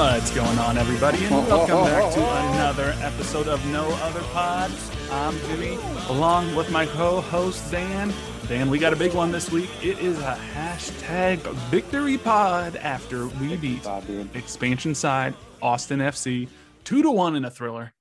[0.00, 1.22] What's going on, everybody?
[1.26, 4.70] And welcome back to another episode of No Other Pod.
[5.10, 5.76] I'm Jimmy,
[6.08, 8.10] along with my co-host Dan.
[8.48, 9.68] Dan, we got a big one this week.
[9.82, 13.86] It is a hashtag victory pod after we beat
[14.32, 16.48] expansion side Austin FC
[16.82, 17.92] two to one in a thriller.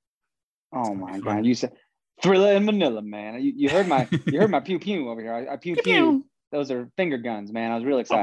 [0.72, 1.46] Oh my god!
[1.46, 1.74] You said
[2.24, 3.42] thriller in Manila, man.
[3.42, 5.34] You, you heard my you heard my pew pew over here.
[5.34, 6.26] I, I pew pew.
[6.54, 7.74] Those are finger guns, man.
[7.74, 8.22] I was really excited.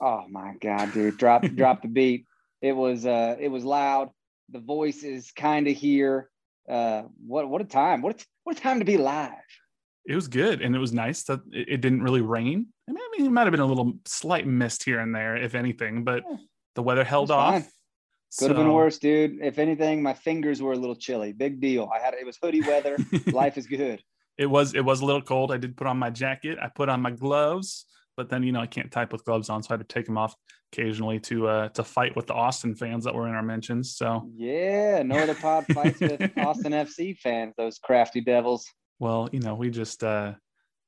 [0.00, 1.18] Oh my god, dude!
[1.18, 2.26] Drop drop the beat.
[2.64, 4.08] It was uh it was loud.
[4.48, 6.30] The voice is kind of here.
[6.66, 8.00] Uh, what what a time!
[8.00, 9.32] What a, what a time to be live.
[10.06, 12.66] It was good, and it was nice that it, it didn't really rain.
[12.88, 15.36] I mean, I mean, it might have been a little slight mist here and there,
[15.36, 16.36] if anything, but Yeah.
[16.74, 17.52] the weather held off.
[17.54, 17.66] fine.
[18.38, 19.40] Could have been worse, dude.
[19.42, 21.32] If anything, my fingers were a little chilly.
[21.34, 21.90] Big deal.
[21.94, 22.96] I had it was hoodie weather.
[23.42, 24.02] Life is good.
[24.38, 25.52] it was it was a little cold.
[25.52, 26.58] I did put on my jacket.
[26.60, 27.84] I put on my gloves,
[28.16, 30.06] but then you know I can't type with gloves on, so I had to take
[30.06, 30.34] them off
[30.72, 33.96] occasionally to uh to fight with the Austin fans that were in our mentions.
[33.96, 37.54] So Yeah, no other pod fights with Austin FC fans.
[37.56, 38.66] Those crafty devils.
[38.98, 40.32] well, you know, we just uh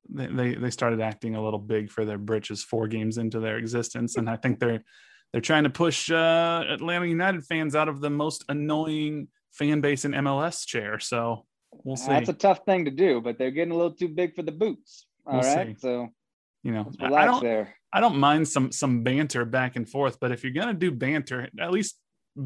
[0.09, 3.59] they they, they started acting a little big for their britches four games into their
[3.59, 4.83] existence, and I think they're
[5.33, 10.05] they're trying to push uh Atlanta United fans out of the most annoying fan base
[10.05, 10.99] in MLS chair.
[10.99, 11.47] So
[11.85, 12.09] we'll see.
[12.09, 14.53] That's a tough thing to do, but they're getting a little too big for the
[14.53, 15.07] boots.
[15.27, 15.81] All We'll right, see.
[15.81, 16.09] so
[16.63, 17.75] you know, I- don't there.
[17.93, 21.49] I don't mind some some banter back and forth, but if you're gonna do banter,
[21.59, 21.99] at least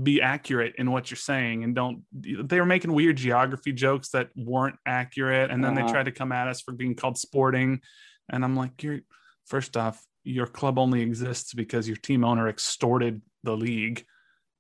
[0.04, 4.28] be accurate in what you're saying and don't they were making weird geography jokes that
[4.36, 5.90] weren't accurate and then they Uh-huh.
[5.90, 7.80] tried to come at us for being called sporting
[8.28, 9.00] and i'm like you're
[9.46, 14.04] first off your club only exists because your team owner extorted the league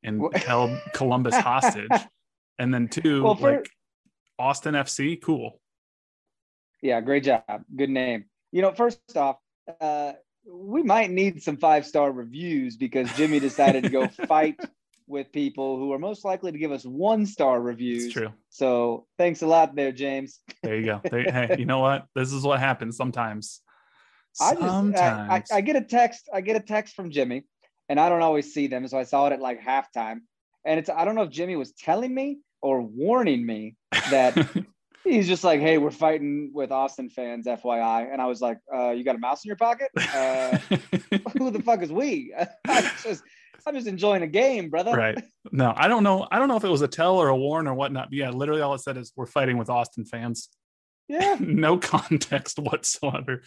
[0.02, 1.88] and held columbus hostage
[2.58, 3.70] and then two Well, for- like
[4.36, 5.60] austin fc cool
[6.82, 7.44] Yeah, great job.
[7.76, 8.24] Good name.
[8.52, 9.36] You know, first off,
[9.80, 10.12] uh,
[10.46, 14.56] we might need some five star reviews because Jimmy decided to go fight
[15.06, 18.06] with people who are most likely to give us one star reviews.
[18.06, 20.40] it's true So thanks a lot there, James.
[20.62, 23.60] there you go They- hey you know what this is what happens sometimes
[24.40, 25.50] I just I, I, Sometimes.
[25.50, 26.28] I get a text.
[26.32, 27.42] I get a text from Jimmy,
[27.88, 30.20] and I don't always see them, so I saw it at like halftime.
[30.64, 33.74] And it's I don't know if Jimmy was telling me or warning me
[34.10, 34.36] that
[35.04, 38.90] he's just like, "Hey, we're fighting with Austin fans, FYI." And I was like, uh,
[38.90, 39.88] "You got a mouse in your pocket?
[39.96, 40.56] Uh,
[41.38, 42.34] who the fuck is we?"
[42.68, 43.22] I'm just
[43.66, 44.92] I'm just enjoying a game, brother.
[44.92, 45.22] right.
[45.52, 46.26] No, I don't know.
[46.30, 48.08] I don't know if it was a tell or a warn or whatnot.
[48.10, 50.48] But yeah, literally all it said is we're fighting with Austin fans.
[51.08, 51.36] Yeah.
[51.40, 53.42] no context whatsoever.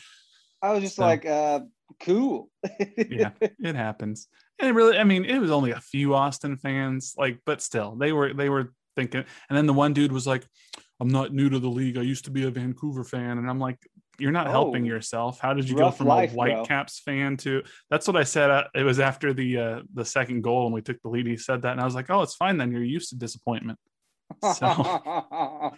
[0.62, 1.62] I was just So- like, uh,
[2.00, 2.50] "Cool."
[2.98, 4.28] Yeah, it happens.
[4.60, 7.96] And it really, I mean, it was only a few Austin fans, like, but still,
[7.96, 9.26] they were they were thinking.
[9.50, 10.46] And then the one dude was like,
[11.00, 11.98] "I'm not new to the league.
[11.98, 13.78] I used to be a Vancouver fan." And I'm like,
[14.20, 15.40] "You're not helping Oh, yourself.
[15.40, 16.36] How did you go from life, a.
[16.36, 18.50] Whitecaps fan to?" That's what I said.
[18.52, 21.28] Uh, It was after the uh, the second goal and we took the lead.
[21.28, 22.72] He said that, and I was like, "Oh, it's fine then.
[22.72, 23.80] You're used to disappointment."
[24.56, 25.72] So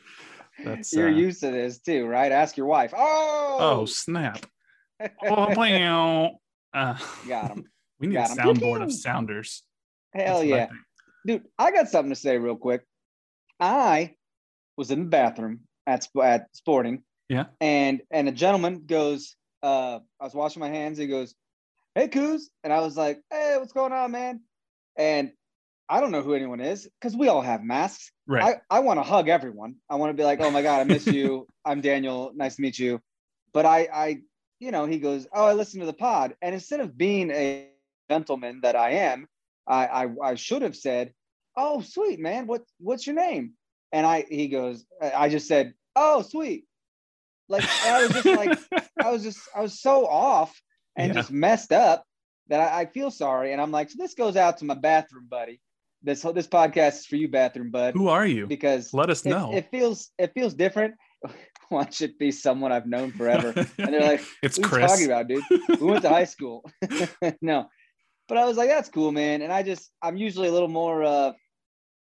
[0.63, 2.31] that's You're uh, used to this too, right?
[2.31, 2.93] Ask your wife.
[2.95, 4.45] Oh, Oh snap!
[5.01, 6.39] Oh, wow.
[6.73, 6.97] uh,
[7.27, 7.65] got him.
[7.99, 9.63] we need a soundboard of sounders.
[10.13, 10.67] Hell That's yeah,
[11.25, 11.43] dude!
[11.59, 12.83] I got something to say real quick.
[13.59, 14.15] I
[14.77, 17.45] was in the bathroom at at Sporting, Yeah.
[17.61, 20.97] and and a gentleman goes, uh, I was washing my hands.
[20.97, 21.35] He goes,
[21.95, 24.41] "Hey, Coos," and I was like, "Hey, what's going on, man?"
[24.97, 25.31] And
[25.89, 28.11] I don't know who anyone is because we all have masks.
[28.27, 28.57] Right.
[28.69, 29.75] I, I want to hug everyone.
[29.89, 31.47] I want to be like, oh my God, I miss you.
[31.65, 32.31] I'm Daniel.
[32.35, 33.01] Nice to meet you.
[33.53, 34.21] But I, I
[34.59, 37.69] you know, he goes, "Oh, I listened to the pod," and instead of being a
[38.09, 39.27] gentleman that I am,
[39.67, 41.13] I I, I should have said,
[41.55, 43.53] "Oh, sweet man, what what's your name?"
[43.95, 46.65] And I he goes, I just said, "Oh, sweet."
[47.47, 48.57] Like I was just like
[48.99, 50.51] I was just I was so off
[50.97, 51.13] and Yeah.
[51.13, 52.03] just messed up
[52.49, 53.53] that I, I feel sorry.
[53.53, 55.61] And I'm like, so this goes out to my bathroom buddy.
[56.03, 58.47] This this podcast is for you, bathroom bud, Who are you?
[58.47, 59.51] because Let us it, know.
[59.53, 60.95] it feels it feels different.
[61.71, 64.91] Watch it be someone I've known forever, and they're like, it's "What are you Chris.
[64.91, 65.45] talking about, dude?
[65.79, 66.69] We went to high school."
[67.41, 67.69] no,
[68.27, 71.03] but I was like, "That's cool, man." And I just I'm usually a little more,
[71.03, 71.31] uh,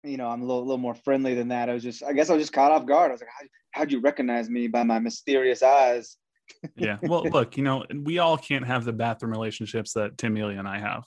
[0.09, 1.69] you know, I'm a little, little more friendly than that.
[1.69, 3.11] I was just, I guess I was just caught off guard.
[3.11, 3.47] I was like, How,
[3.81, 6.17] "How'd you recognize me by my mysterious eyes?"
[6.77, 6.97] yeah.
[7.03, 10.67] Well, look, you know, we all can't have the bathroom relationships that Tim Ely and
[10.67, 11.05] I have.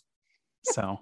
[0.65, 0.99] So,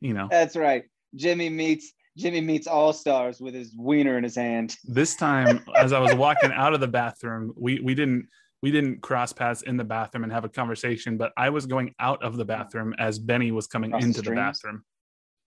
[0.00, 0.84] you know, That's right.
[1.16, 4.76] Jimmy meets Jimmy meets all stars with his wiener in his hand.
[4.84, 8.28] this time as I was walking out of the bathroom, we we didn't
[8.62, 11.94] we didn't cross paths in the bathroom and have a conversation, but I was going
[11.98, 14.38] out of the bathroom as Benny was coming Across into the, streams?
[14.38, 14.84] bathroom.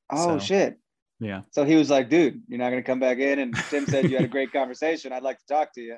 [0.10, 0.78] Oh So- shit!
[1.20, 1.42] Yeah.
[1.52, 4.18] So he was like, "Dude, you're not gonna come back in." And Tim said, "You
[4.18, 5.14] had a great conversation.
[5.14, 5.98] I'd like to talk to you."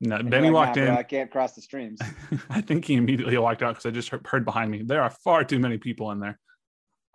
[0.00, 0.98] No, And Benny like, walked "Nah, bro, in.
[0.98, 2.00] I can't cross the streams.
[2.50, 4.82] I think he immediately walked out because I just heard, behind me.
[4.84, 6.38] There are far too many people in there.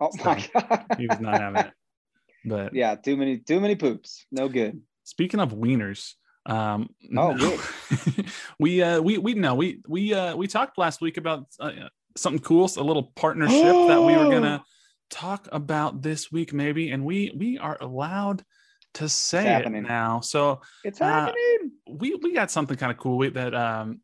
[0.00, 0.84] Oh my god.
[0.98, 1.72] He was not having it.
[2.46, 4.26] But yeah, too many, too many poops.
[4.30, 4.82] No good.
[5.04, 6.12] speaking of wieners,
[6.44, 7.34] um, Oh,
[8.58, 11.70] we uh, we we no we we uh, we talked last week about uh,
[12.18, 14.62] something cool, a little partnership that we were gonna
[15.10, 18.44] talk about this week maybe, and we we are allowed
[18.94, 20.20] to say it now.
[20.20, 21.72] So It's Uh, happening.
[21.88, 24.00] we we got something kind of cool we- that um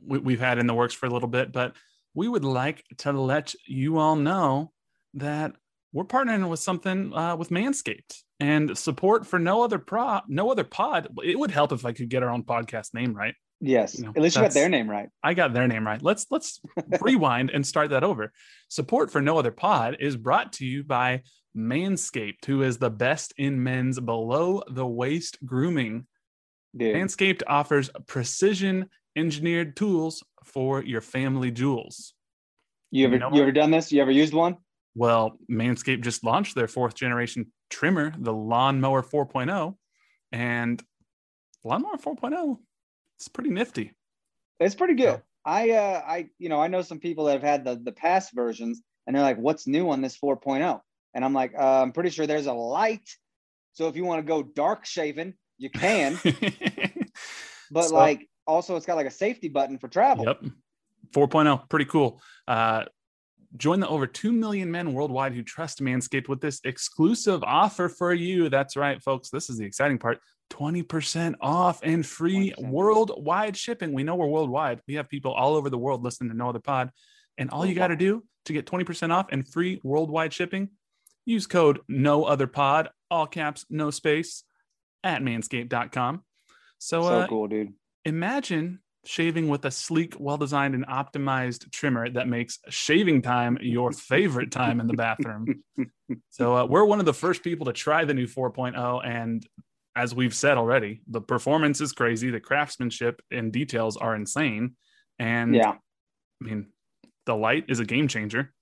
[0.00, 1.74] we, we've had in the works for a little bit, but
[2.14, 4.72] we would like to let you all know
[5.14, 5.52] that
[5.92, 10.64] we're partnering with something uh, with Manscaped and support for no other pro no other
[10.64, 11.08] pod.
[11.24, 13.34] It would help if I could get our own podcast name right.
[13.60, 13.98] Yes.
[13.98, 15.08] you know, At least you got their name right.
[15.22, 16.00] I got their name right.
[16.00, 16.60] Let's let's
[17.00, 18.32] rewind and start that over.
[18.68, 21.22] Support for no other pod is brought to you by
[21.56, 26.06] Manscaped, who is the best in men's below the waist grooming.
[26.76, 26.94] Dude.
[26.94, 32.14] Manscaped offers precision engineered tools for your family jewels.
[32.90, 33.90] you ever you know you ever done this?
[33.90, 34.56] You ever used one?
[34.94, 39.76] Well, Manscaped just launched their fourth generation trimmer, the Lawnmower 4.0,
[40.32, 40.82] and
[41.64, 42.56] Lawnmower 4.0,
[43.18, 43.92] it's pretty nifty.
[44.60, 45.22] It's pretty good.
[45.44, 48.32] I uh I you know I know some people that have had the the past
[48.34, 50.80] versions and they're like, what's new on this 4.0?
[51.14, 53.08] And I'm like, uh, I'm pretty sure there's a light.
[53.72, 56.18] So if you want to go dark shaven, you can.
[57.70, 60.24] But So- like also it's got like a safety button for travel.
[60.24, 60.44] Yep.
[61.12, 62.20] 4.0, pretty cool.
[62.46, 62.84] Uh,
[63.56, 68.12] join the over 2 million men worldwide who trust Manscaped with this exclusive offer for
[68.12, 68.48] you.
[68.50, 69.30] That's right, folks.
[69.30, 70.18] This is the exciting part
[70.50, 72.68] 20% off and free 20%.
[72.70, 73.92] worldwide shipping.
[73.92, 74.80] We know we're worldwide.
[74.86, 76.90] We have people all over the world listening to No Other Pod.
[77.36, 80.70] And all you got to do to get 20% off and free worldwide shipping,
[81.24, 84.42] use code No Other Pod, all caps, no space,
[85.04, 86.24] at manscaped.com.
[86.78, 87.74] So, So uh, cool, dude.
[88.04, 93.92] imagine shaving with a sleek, well designed, and optimized trimmer that makes shaving time your
[93.92, 95.62] favorite time in the bathroom.
[96.30, 99.06] So, uh, we're one of the first people to try the new 4.0.
[99.06, 99.46] And
[99.98, 102.30] as we've said already, the performance is crazy.
[102.30, 104.76] The craftsmanship and details are insane.
[105.18, 105.72] And Yeah.
[106.40, 106.68] I mean,
[107.26, 108.54] the light is a game changer.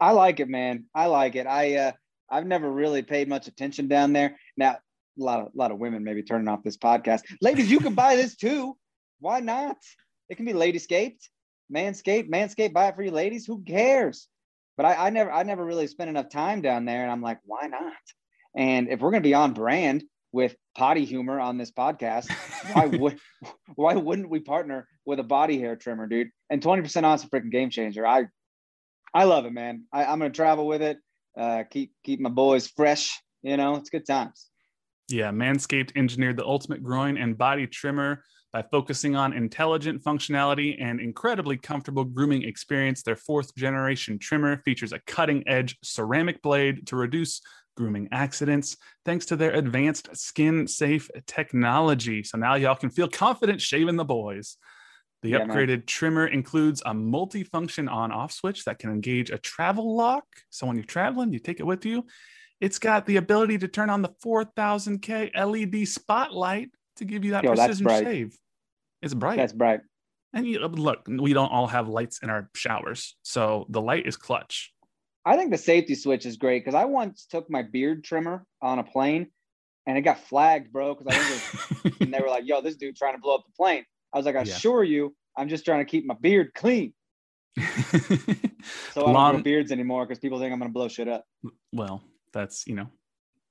[0.00, 0.84] I like it, man.
[0.94, 1.48] I like it.
[1.48, 1.92] I uh
[2.30, 4.36] I've never really paid much attention down there.
[4.56, 4.78] Now,
[5.20, 7.22] a lot of a lot of women maybe turning off this podcast.
[7.40, 8.76] Ladies, you can buy this too.
[9.18, 9.78] Why not?
[10.28, 11.28] It can be ladyscaped,
[11.74, 12.72] manscaped, manscaped.
[12.72, 13.46] Buy it for you ladies.
[13.46, 14.28] Who cares?
[14.76, 17.40] But I, I never I never really spent enough time down there, and I'm like,
[17.44, 18.04] why not?
[18.56, 22.30] And if we're gonna be on brand with potty humor on this podcast,
[22.72, 23.18] why would
[23.74, 26.28] why wouldn't we partner with a body hair trimmer, dude?
[26.50, 28.06] And 20% off is a freaking game changer.
[28.06, 28.26] I
[29.14, 29.84] I love it, man.
[29.92, 30.98] I, I'm gonna travel with it.
[31.36, 33.20] Uh, keep keep my boys fresh.
[33.42, 34.50] You know, it's good times.
[35.08, 41.00] Yeah, Manscaped engineered the ultimate groin and body trimmer by focusing on intelligent functionality and
[41.00, 43.02] incredibly comfortable grooming experience.
[43.02, 47.40] Their fourth generation trimmer features a cutting edge ceramic blade to reduce
[47.78, 52.22] grooming accidents thanks to their advanced skin safe technology.
[52.24, 54.56] So now y'all can feel confident shaving the boys.
[55.22, 55.48] The Yeah, man.
[55.48, 60.24] upgraded trimmer includes a multi-function on-off switch that can engage a travel lock.
[60.50, 62.04] So when you're traveling, you take it with you.
[62.60, 67.44] It's got the ability to turn on the 4000K LED spotlight to give you that
[67.44, 68.36] Yo, precision shave.
[69.02, 69.36] It's bright.
[69.36, 69.80] That's bright.
[70.34, 73.16] and you, look, we don't all have lights in our showers.
[73.22, 74.72] So the light is clutch.
[75.28, 78.78] I think the safety switch is great because I once took my beard trimmer on
[78.78, 79.26] a plane
[79.86, 80.94] and it got flagged, bro.
[80.94, 83.34] Because I think it was, and they were like, "Yo, this dude trying to blow
[83.34, 84.54] up the plane." I was like, "I Yeah.
[84.54, 86.94] assure you, I'm just trying to keep my beard clean.
[88.94, 91.24] So I don't grow beards anymore because people think I'm gonna blow shit up.
[91.72, 92.88] well, that's you know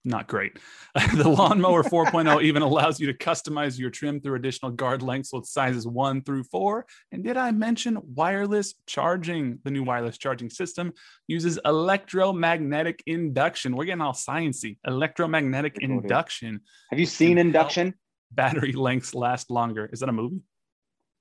[0.08, 0.58] not great.
[1.16, 5.46] the lawnmower 4.0 even allows you to customize your trim through additional guard lengths with
[5.46, 6.86] sizes one through four.
[7.12, 9.60] And did I mention wireless charging?
[9.64, 10.94] The new wireless charging system
[11.28, 13.76] uses electromagnetic induction.
[13.76, 14.78] We're getting all sciencey.
[14.88, 16.06] Electromagnetic Pretty cool, dude.
[16.06, 16.62] induction.
[16.90, 17.94] Have you seen induction?
[18.32, 19.90] Battery lengths last longer.
[19.92, 20.42] Is that a movie?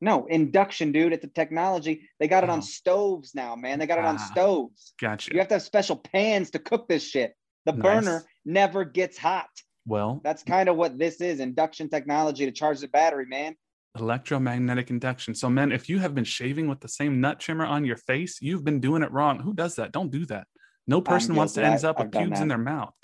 [0.00, 1.12] No, induction, dude.
[1.12, 2.08] It's a technology.
[2.20, 2.54] They got it Oh.
[2.54, 3.78] on stoves now, man.
[3.78, 4.28] They got it on Ah.
[4.30, 4.92] stoves.
[5.00, 5.32] Gotcha.
[5.32, 7.34] You have to have special pans to cook this shit.
[7.66, 7.82] The Nice.
[7.82, 9.48] burner never gets hot.
[9.86, 13.54] Well, That's kind of what this is induction technology to charge the battery, man.
[13.98, 15.34] electromagnetic induction.
[15.34, 18.38] So, men, if you have been shaving with the same nut trimmer on your face,
[18.42, 19.40] you've been doing it wrong.
[19.40, 19.92] Who does that?
[19.92, 20.46] Don't do that.
[20.86, 22.94] No person wants to end up I've with pubes in their mouth.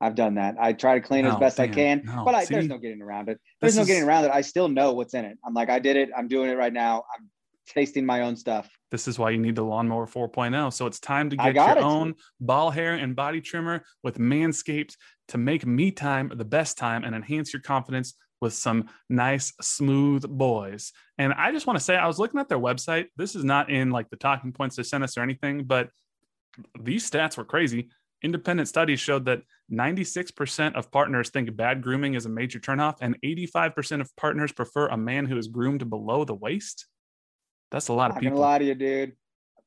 [0.00, 0.54] I've done that.
[0.60, 2.24] I try to clean No, as best I can, no.
[2.24, 2.54] but I, See?
[2.54, 3.38] there's no getting around it.
[3.60, 4.30] There's no is- getting around it.
[4.32, 5.36] I still know what's in it.
[5.44, 6.10] I'm like, I did it.
[6.16, 7.02] I'm doing it right now.
[7.18, 7.28] I'm
[7.68, 8.68] tasting my own stuff.
[8.90, 10.72] This is why you need the lawnmower 4.0.
[10.72, 11.78] So it's time to get your it.
[11.78, 14.94] own ball hair and body trimmer with Manscaped
[15.28, 20.28] to make me time the best time and enhance your confidence with some nice, smooth
[20.28, 20.92] boys.
[21.18, 23.06] And I just want to say, I was looking at their website.
[23.16, 25.90] This is not in like the talking points they sent us or anything, but
[26.80, 27.90] these stats were crazy.
[28.22, 33.16] Independent studies showed that 96% of partners think bad grooming is a major turnoff, and
[33.22, 36.86] 85% of partners prefer a man who is groomed below the waist.
[37.70, 38.28] That's a lot of people.
[38.28, 39.12] I'm of gonna lie to you, dude.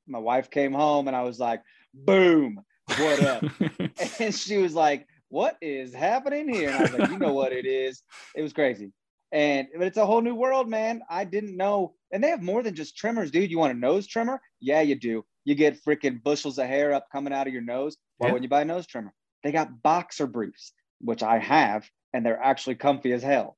[0.08, 1.62] My wife came home and I was like,
[1.94, 2.64] boom,
[2.98, 3.44] what up?
[4.20, 7.54] and she was like, "What is happening here?" And I was like, "You know what
[7.54, 8.04] it is?
[8.36, 8.92] It was crazy."
[9.32, 11.02] And but it's a whole new world, man.
[11.10, 11.94] I didn't know.
[12.12, 13.50] And they have more than just trimmers, dude.
[13.50, 14.42] You want a nose trimmer?
[14.60, 15.24] Yeah, you do.
[15.46, 17.98] You get freaking bushels of hair up coming out of your nose.
[18.18, 18.34] Why Yeah.
[18.34, 19.14] wouldn't you buy a nose trimmer?
[19.44, 23.58] They got boxer briefs, which I have, and they're actually comfy as hell.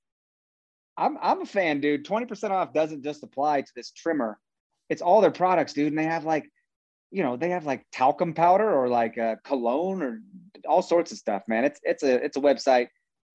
[0.97, 2.05] I'm I'm a fan, dude.
[2.05, 4.37] 20% off doesn't just apply to this trimmer.
[4.89, 5.87] It's all their products, dude.
[5.87, 6.49] And they have like,
[7.11, 10.21] you know, they have like talcum powder or like uh, cologne or
[10.67, 11.63] all sorts of stuff, man.
[11.63, 12.87] It's it's a it's a website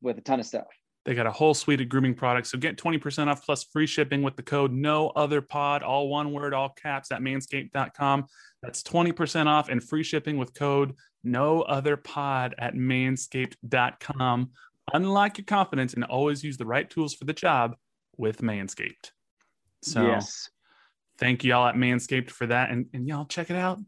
[0.03, 0.67] with a ton of stuff.
[1.05, 2.51] They got a whole suite of grooming products.
[2.51, 6.33] So get 20% off plus free shipping with the code no other pod, all one
[6.33, 8.27] word, all caps at manscaped.com.
[8.63, 14.51] That's 20% off and free shipping with code no other pod at manscaped.com.
[14.93, 17.77] Unlock your confidence and always use the right tools for the job
[18.17, 19.13] with Manscaped.
[19.83, 20.19] So
[21.19, 22.71] thank y'all at Manscaped for that.
[22.71, 23.79] And, and y'all check it out.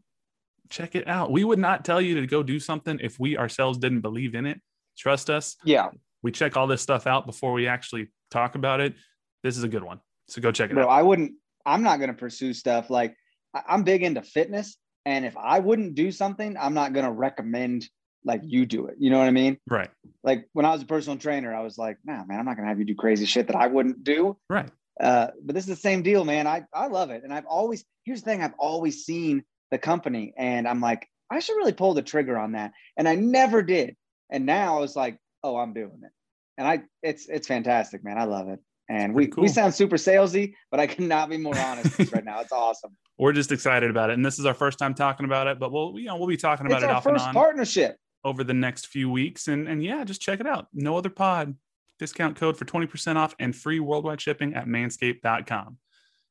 [0.69, 1.31] Check it out.
[1.31, 4.45] We would not tell you to go do something if we ourselves didn't believe in
[4.45, 4.61] it.
[4.97, 5.89] Trust us yeah,
[6.23, 8.95] we check all this stuff out before we actually talk about it.
[9.43, 9.99] This is a good one.
[10.27, 10.83] So go check it bro.
[10.83, 10.89] out.
[10.89, 11.33] I wouldn't.
[11.65, 13.15] I'm not gonna pursue stuff like
[13.53, 17.87] I'm big into fitness, and if I wouldn't do something, I'm not gonna recommend
[18.23, 18.95] like you do it.
[18.99, 19.57] You know what I mean?
[19.69, 19.89] Right.
[20.23, 22.67] Like when I was a personal trainer, I was like, nah, man, I'm not gonna
[22.67, 24.37] have you do crazy shit that I wouldn't do.
[24.49, 24.69] Right.
[24.99, 26.47] Uh, but this is the same deal, man.
[26.47, 27.23] I, I love it.
[27.23, 31.39] And I've always, here's the thing I've always seen the company and I'm like, I
[31.39, 32.73] should really pull the trigger on that.
[32.97, 33.95] And I never did.
[34.29, 36.11] And now I was like, oh, I'm doing it.
[36.57, 38.17] And I, it's, it's fantastic, man.
[38.17, 38.59] I love it.
[38.89, 42.41] And we, Pretty we sound super salesy, but I cannot be more honest right now.
[42.41, 42.91] It's awesome.
[43.17, 44.13] We're just excited about it.
[44.13, 46.37] And this is our first time talking about it, but we'll, you know, we'll be
[46.37, 47.95] talking about It's it our off and first on partnership.
[48.23, 49.47] Over the next few weeks.
[49.47, 50.67] And, and yeah, just check it out.
[50.73, 51.55] No other pod
[51.99, 55.77] discount code for 20% off and free worldwide shipping at manscaped.com.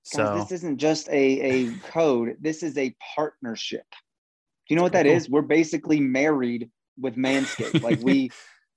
[0.02, 2.36] So Guys, this isn't just a, a code.
[2.40, 3.84] This is a partnership.
[3.90, 5.14] Do you know what that Cool.
[5.14, 5.28] is?
[5.28, 7.82] We're basically married with Manscaped.
[7.84, 8.30] like we,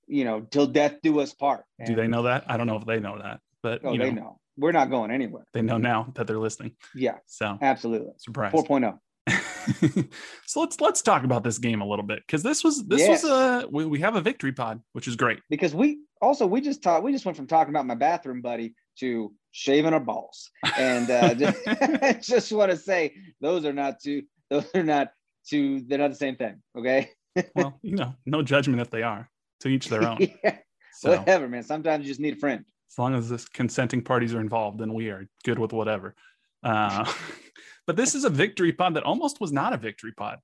[0.06, 1.64] you know, till death do us part.
[1.86, 2.44] do they know that?
[2.48, 4.38] I don't know if they know that, but Oh, you know, they know.
[4.56, 5.44] We're not going anywhere.
[5.52, 6.76] they know now that they're listening.
[6.94, 8.12] Yeah, So absolutely.
[8.18, 8.52] surprise.
[8.52, 8.98] 4.0.
[10.46, 13.22] so let's let's talk about this game a little bit because this was this Yes.
[13.22, 16.60] was a we, we have a victory pod which is great Because we also we
[16.60, 20.50] just talked we just went from talking about my bathroom buddy to shaving our balls.
[20.78, 25.08] And uh just, just want to say those are not two those are not
[25.46, 26.60] two they're not the same thing.
[26.76, 27.10] Okay.
[27.54, 30.58] well you know no judgment if they are to each their own yeah,
[30.92, 31.62] so whatever, man.
[31.62, 32.64] Sometimes you just need a friend.
[32.92, 36.14] as long as the consenting parties are involved then we are good with whatever
[36.62, 37.10] uh
[37.86, 40.38] but this is a victory pod that almost was not a victory pod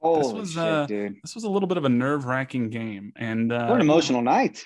[0.00, 1.16] Holy was, shit, uh, dude.
[1.22, 4.64] this was a little bit of a nerve-wracking game and uh What an emotional night.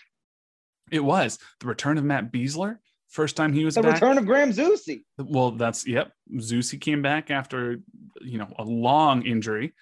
[0.91, 4.27] it was the return of matt Besler first time he was The back return of
[4.27, 5.05] Graham Zusi.
[5.19, 6.13] Well, that's yep.
[6.35, 7.79] Zusi came back after
[8.21, 9.73] you know a long injury,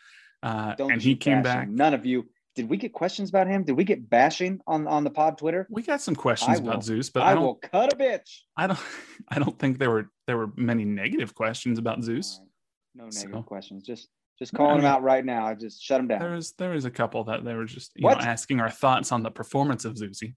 [0.43, 1.67] uh, and he came back.
[1.67, 1.75] him.
[1.75, 2.27] None of you.
[2.57, 3.65] Did we get questions about him?
[3.65, 5.67] Did we get bashing on on the pod Twitter?
[5.71, 7.45] We got some questions about Zeus, but I, I don't.
[7.45, 8.41] will cut a bitch.
[8.57, 8.79] I don't.
[9.29, 12.41] I don't think there were there were many negative questions about Zeus.
[12.41, 12.49] Right.
[12.95, 13.83] No negative So- questions.
[13.85, 14.09] Just
[14.39, 15.47] just I calling him out right now.
[15.47, 16.21] I just shut him down.
[16.21, 18.19] There was there was a couple that they were just you What?
[18.19, 20.35] know asking our thoughts on the performance of Zusi,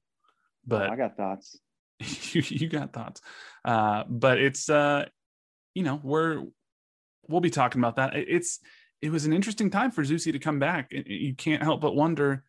[0.67, 1.57] but I got thoughts.
[2.33, 3.21] you, you got thoughts.
[3.63, 5.05] Uh, but it's uh,
[5.73, 6.43] you know, we're
[7.29, 8.15] we'll be talking about that.
[8.15, 8.59] It's
[9.01, 10.91] it was an interesting time for Zusi to come back.
[10.91, 12.43] You can't help but wonder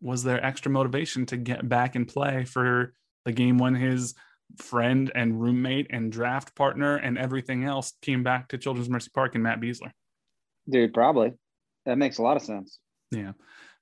[0.00, 2.94] was there extra motivation to get back and play for
[3.24, 4.14] the game when his
[4.58, 9.34] friend and roommate and draft partner and everything else came back to Children's Mercy Park
[9.34, 9.90] and Matt Besler?
[10.68, 11.32] Dude, probably.
[11.86, 12.78] That makes a lot of sense.
[13.10, 13.32] Yeah.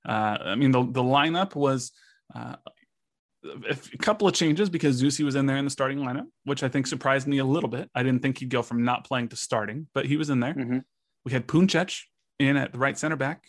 [0.07, 1.91] Uh, I mean, the, the lineup was
[2.33, 2.55] uh,
[3.69, 6.69] a couple of changes because Zusi was in there in the starting lineup, which I
[6.69, 7.89] think surprised me a little bit.
[7.93, 10.53] I didn't think he'd go from not playing to starting, but he was in there.
[10.53, 10.79] Mm-hmm.
[11.25, 12.01] We had Puncec
[12.39, 13.45] in at the right center back.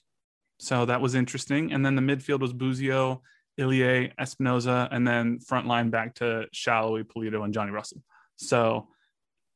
[0.59, 1.73] So that was interesting.
[1.73, 3.23] And then the midfield was Busio,
[3.59, 8.03] Ilie, Espinoza, and then front line back to Sallói, Pulido, and Johnny Russell.
[8.37, 8.89] So,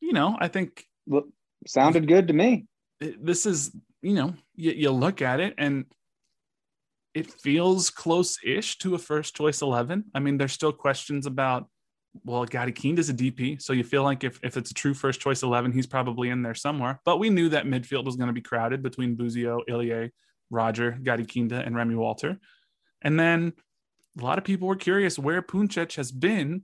[0.00, 0.84] you know, I think.
[1.06, 1.24] Well,
[1.66, 2.66] sounded good to me.
[3.00, 5.86] This is, you know, you, you look at it and
[7.14, 11.66] it feels close-ish to a first choice 11 i mean there's still questions about
[12.24, 14.94] well Gadi Kinda is a dp so you feel like if, if it's a true
[14.94, 18.26] first choice 11 he's probably in there somewhere but we knew that midfield was going
[18.26, 20.10] to be crowded between busio ilie
[20.50, 22.38] roger Gadi Kinda, and Remy walter
[23.02, 23.52] and then
[24.18, 26.62] a lot of people were curious where Puncec has been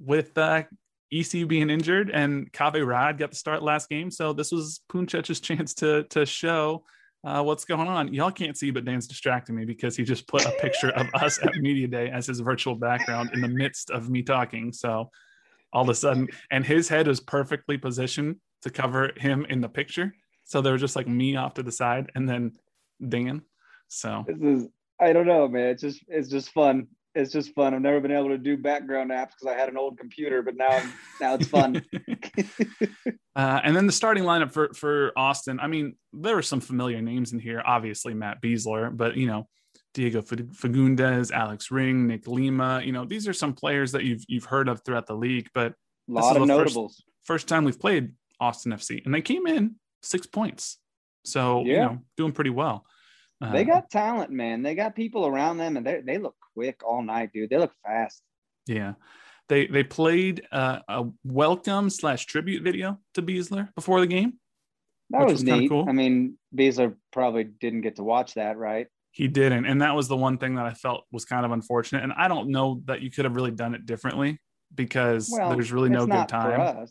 [0.00, 0.64] with uh,
[1.12, 4.10] EC being injured and Kaveh Rad got the start last game.
[4.10, 6.84] So this was Puncec's chance to to show
[7.26, 8.14] uh, what's going on?
[8.14, 11.40] Y'all can't see, but Dan's distracting me because he just put a picture of us
[11.42, 14.72] at Media Day as his virtual background in the midst of me talking.
[14.72, 15.10] So
[15.72, 19.68] all of a sudden, and his head is perfectly positioned to cover him in the
[19.68, 20.14] picture.
[20.44, 22.52] So they were just like me off to the side and then
[23.08, 23.42] Dan.
[23.88, 24.68] So this is,
[25.00, 25.70] I don't know, man.
[25.70, 27.74] It's just, it's just fun it's just fun.
[27.74, 30.54] I've never been able to do background apps because I had an old computer, but
[30.54, 30.82] now
[31.20, 31.82] now it's fun.
[33.36, 35.58] uh, and then the starting lineup for for Austin.
[35.58, 37.62] I mean, there were some familiar names in here.
[37.64, 39.48] Obviously, Matt Besler, but you know,
[39.94, 42.82] Diego Fagundez, Alex Ring, Nick Lima.
[42.84, 45.48] You know, these are some players that you've you've heard of throughout the league.
[45.54, 45.72] But
[46.08, 46.96] a lot of notables.
[46.96, 50.78] First, first, time we've played Austin FC, and they came in six points.
[51.24, 51.72] So yeah.
[51.72, 52.84] you know, doing pretty well.
[53.40, 54.62] Uh, they got talent, man.
[54.62, 57.50] They got people around them, and they they look quick all night, dude.
[57.50, 58.22] They look fast.
[58.66, 58.94] Yeah,
[59.48, 64.34] they they played uh, a welcome slash tribute video to Besler before the game.
[65.10, 65.68] That was, was neat.
[65.68, 65.86] Cool.
[65.88, 68.86] I mean, Besler probably didn't get to watch that, right?
[69.12, 72.02] He didn't, and that was the one thing that I felt was kind of unfortunate.
[72.04, 74.40] And I don't know that you could have really done it differently
[74.74, 76.86] because well, there's really no good time.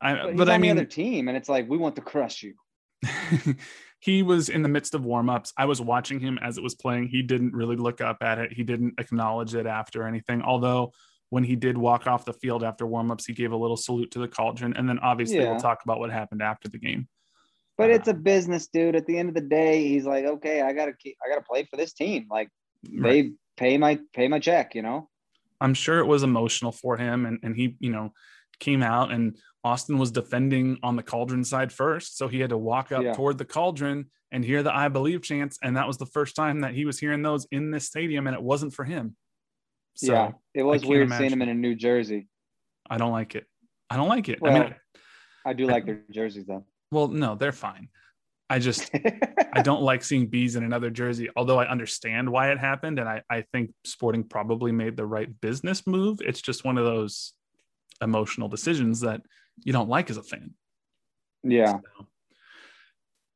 [0.00, 2.42] I, but, but I mean, the other team, and it's like we want to crush
[2.42, 2.54] you.
[4.02, 5.52] he was in the midst of warm-ups.
[5.56, 7.06] I was watching him as it was playing.
[7.06, 8.52] He didn't really look up at it.
[8.52, 10.42] He didn't acknowledge it after anything.
[10.42, 10.92] Although
[11.30, 14.18] when he did walk off the field after warm-ups, he gave a little salute to
[14.18, 14.76] the cauldron.
[14.76, 15.52] And then obviously yeah.
[15.52, 17.06] we'll talk about what happened after the game.
[17.78, 18.96] But uh, it's a business, dude.
[18.96, 21.64] At the end of the day, he's like, okay, I gotta keep, I gotta play
[21.70, 22.26] for this team.
[22.28, 22.48] Like
[22.98, 23.02] right.
[23.02, 25.08] they pay my pay my check, you know.
[25.60, 28.12] I'm sure it was emotional for him, and and he, you know,
[28.62, 32.16] came out and Austin was defending on the cauldron side first.
[32.16, 33.12] So he had to walk up yeah.
[33.12, 35.58] toward the cauldron and hear the I believe chants.
[35.62, 38.34] And that was the first time that he was hearing those in this stadium, and
[38.34, 39.16] it wasn't for him.
[39.94, 41.20] So yeah, it was weird imagine.
[41.20, 42.28] seeing him in a New Jersey.
[42.88, 43.46] I don't like it.
[43.90, 44.40] I don't like it.
[44.40, 44.74] Well, I mean,
[45.44, 46.64] I do like their jerseys though.
[46.90, 47.88] Well, no, they're fine.
[48.48, 48.90] I just
[49.54, 52.98] I don't like seeing bees in another jersey, although I understand why it happened.
[52.98, 56.20] And I, I think sporting probably made the right business move.
[56.20, 57.34] It's just one of those
[58.02, 59.22] emotional decisions that
[59.62, 60.54] you don't like as a fan.
[61.42, 61.72] Yeah.
[61.72, 62.06] So,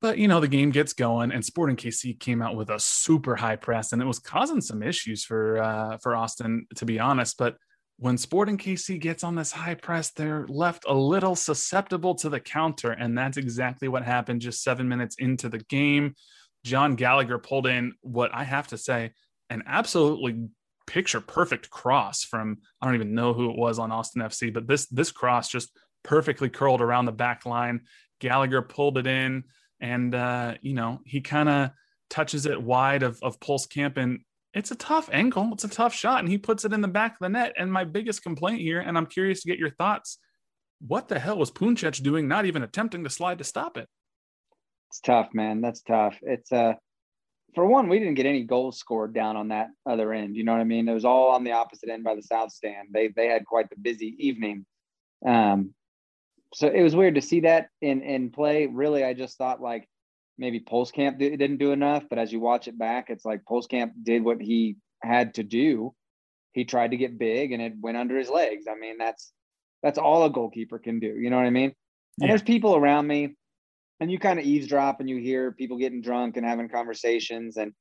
[0.03, 3.37] but you know, the game gets going, and Sporting KC came out with a super
[3.37, 7.39] high press, and it was causing some issues for uh, for Austin, to be honest.
[7.39, 7.57] But
[7.99, 12.41] when Sporting KC gets on this high press, they're left a little susceptible to the
[12.41, 14.43] counter, and that's exactly what happened.
[14.43, 16.15] Just seven minutes into the game,
[16.63, 19.13] Jon Gallagher pulled in what I have to say
[19.49, 20.49] an absolutely
[20.87, 24.67] picture perfect cross from I don't even know who it was on Austin FC, but
[24.67, 25.71] this this cross just
[26.03, 27.83] perfectly curled around the back line.
[28.21, 29.45] Gallagher pulled it in,
[29.81, 31.71] and uh, you know he kind of
[32.11, 34.21] touches it wide of of Pulskamp, and
[34.55, 35.51] it's a tough angle.
[35.53, 37.53] It's a tough shot, and he puts it in the back of the net.
[37.59, 40.19] And my biggest complaint here, and I'm curious to get your thoughts.
[40.87, 42.29] What the hell was Puncec doing?
[42.29, 43.89] Not even attempting to slide to stop it.
[44.91, 45.61] It's tough, man.
[45.61, 46.17] That's tough.
[46.23, 46.75] It's uh
[47.57, 50.37] for one, we didn't get any goals scored down on that other end.
[50.37, 50.87] You know what I mean?
[50.87, 52.89] It was all on the opposite end by the south stand.
[52.93, 54.67] They they had quite the busy evening.
[55.27, 55.73] Um,
[56.53, 58.67] so it was weird to see that in in play.
[58.67, 59.89] Really, I just thought like
[60.37, 64.23] maybe Pulskamp didn't do enough, but as you watch it back, it's like Pulskamp did
[64.23, 65.95] what he had to do.
[66.53, 68.67] He tried to get big, and it went under his legs.
[68.71, 69.33] I mean, that's
[69.83, 71.09] that's all a goalkeeper can do.
[71.09, 71.73] You know what I mean?
[72.19, 72.25] Yeah.
[72.25, 73.35] And there's people around me,
[74.01, 77.73] and you kind of eavesdrop, and you hear people getting drunk and having conversations, and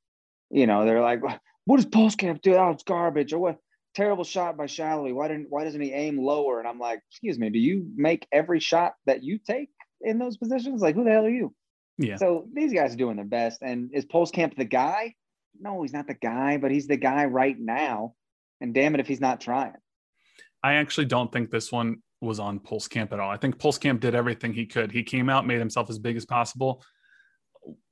[0.50, 1.20] you know they're like,
[1.64, 2.54] "What does Pulskamp do?
[2.54, 3.58] Oh, it's garbage," or what?
[3.96, 5.14] terrible shot by Sallói.
[5.14, 6.58] Why didn't why doesn't he aim lower?
[6.58, 9.70] And I'm like, excuse me, do you make every shot that you take
[10.02, 10.82] in those positions?
[10.82, 11.54] Like, who the hell are you?
[11.98, 12.16] Yeah.
[12.16, 13.62] So these guys are doing their best.
[13.62, 15.14] And is Pulskamp the guy?
[15.58, 18.12] No, he's not the guy, but he's the guy right now.
[18.60, 19.72] And damn it if he's not trying.
[20.62, 23.30] I actually don't think this one was on Pulskamp at all.
[23.30, 24.92] I think Pulskamp did everything he could.
[24.92, 26.84] He came out, made himself as big as possible.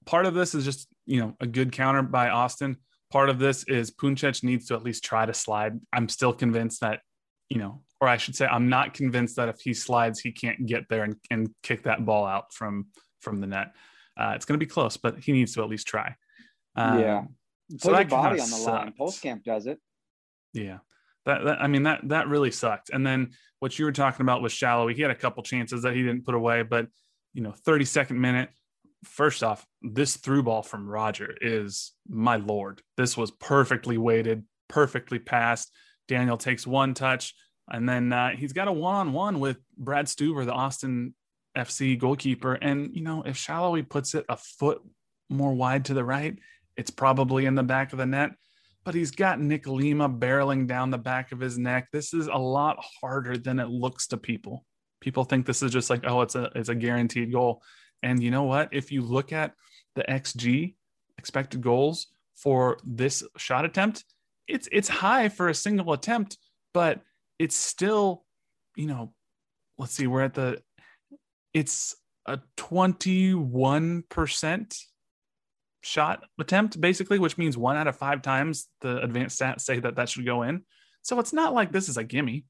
[0.04, 2.76] Part of this is just, you know, a good counter by Austin.
[3.10, 5.80] Part of this is Puncec needs to at least try to slide.
[5.92, 7.00] I'm still convinced that,
[7.48, 10.66] you know, or I should say, I'm not convinced that if he slides, he can't
[10.66, 12.88] get there and, and kick that ball out from
[13.20, 13.72] from the net.
[14.16, 16.14] Uh, it's going to be close, but he needs to at least try.
[16.76, 17.22] Um, yeah.
[17.78, 19.00] So Put your body on the sucked.
[19.00, 19.10] line.
[19.22, 19.78] Camp does it.
[20.52, 20.78] Yeah.
[21.26, 22.90] That, that, I mean that that really sucked.
[22.90, 24.94] And then what you were talking about was Sallói.
[24.94, 26.86] He had a couple chances that he didn't put away, but
[27.32, 28.50] you know, 32nd minute.
[29.04, 32.80] First off, this through ball from Roger is my lord.
[32.96, 35.70] This was perfectly weighted, perfectly passed.
[36.08, 37.34] Daniel takes one touch,
[37.70, 41.14] and then uh, he's got a one-on-one with Brad Stuver, the Austin
[41.56, 42.54] FC goalkeeper.
[42.54, 44.82] And you know, if Sallói puts it a foot
[45.28, 46.38] more wide to the right,
[46.76, 48.30] it's probably in the back of the net
[48.84, 51.88] but he's got Nick Lima barreling down the back of his neck.
[51.92, 54.64] This is a lot harder than it looks to people.
[55.00, 57.62] People think this is just like, oh, it's a it's a guaranteed goal.
[58.02, 58.68] And you know what?
[58.72, 59.52] If you look at
[59.94, 60.74] the XG,
[61.18, 64.04] expected goals for this shot attempt,
[64.46, 66.38] it's it's high for a single attempt,
[66.72, 67.00] but
[67.38, 68.24] it's still,
[68.76, 69.12] you know,
[69.78, 70.62] let's see, we're at the
[71.54, 74.78] it's a 21%
[75.84, 79.96] shot attempt, basically, which means one out of five times the advanced stats say that
[79.96, 80.62] that should go in.
[81.02, 82.46] So it's not like this is a gimme.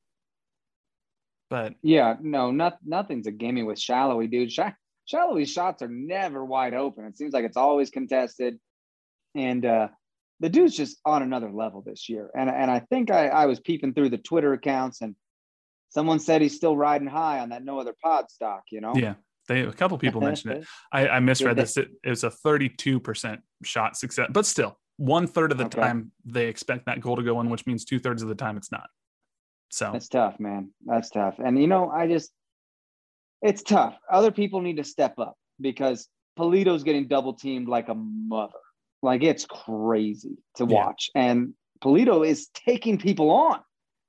[1.50, 4.52] But yeah, no, not nothing's a gimme with Sallói, dude.
[4.52, 4.60] Sh-
[5.12, 7.04] Sallói's shots are never wide open.
[7.04, 8.58] It seems like it's always contested,
[9.34, 9.88] and uh,
[10.40, 12.30] the dude's just on another level this year.
[12.34, 15.14] And and I think I, I was peeping through the Twitter accounts, and
[15.90, 18.62] someone said he's still riding high on that no other pod stock.
[18.70, 18.94] You know?
[18.96, 19.14] Yeah.
[19.48, 20.66] They a couple people mentioned it.
[20.92, 21.76] I, I misread this.
[21.76, 25.80] It, it was a 32% shot success, but still one third of the okay.
[25.80, 28.56] time they expect that goal to go in, which means two thirds of the time
[28.56, 28.88] it's not.
[29.70, 30.70] So that's tough, man.
[30.84, 31.34] That's tough.
[31.38, 32.30] And you know, I just
[33.42, 33.96] it's tough.
[34.10, 38.52] Other people need to step up because Pulido's getting double teamed like a mother.
[39.02, 41.10] Like it's crazy to watch.
[41.14, 41.22] Yeah.
[41.24, 43.60] And Pulido is taking people on.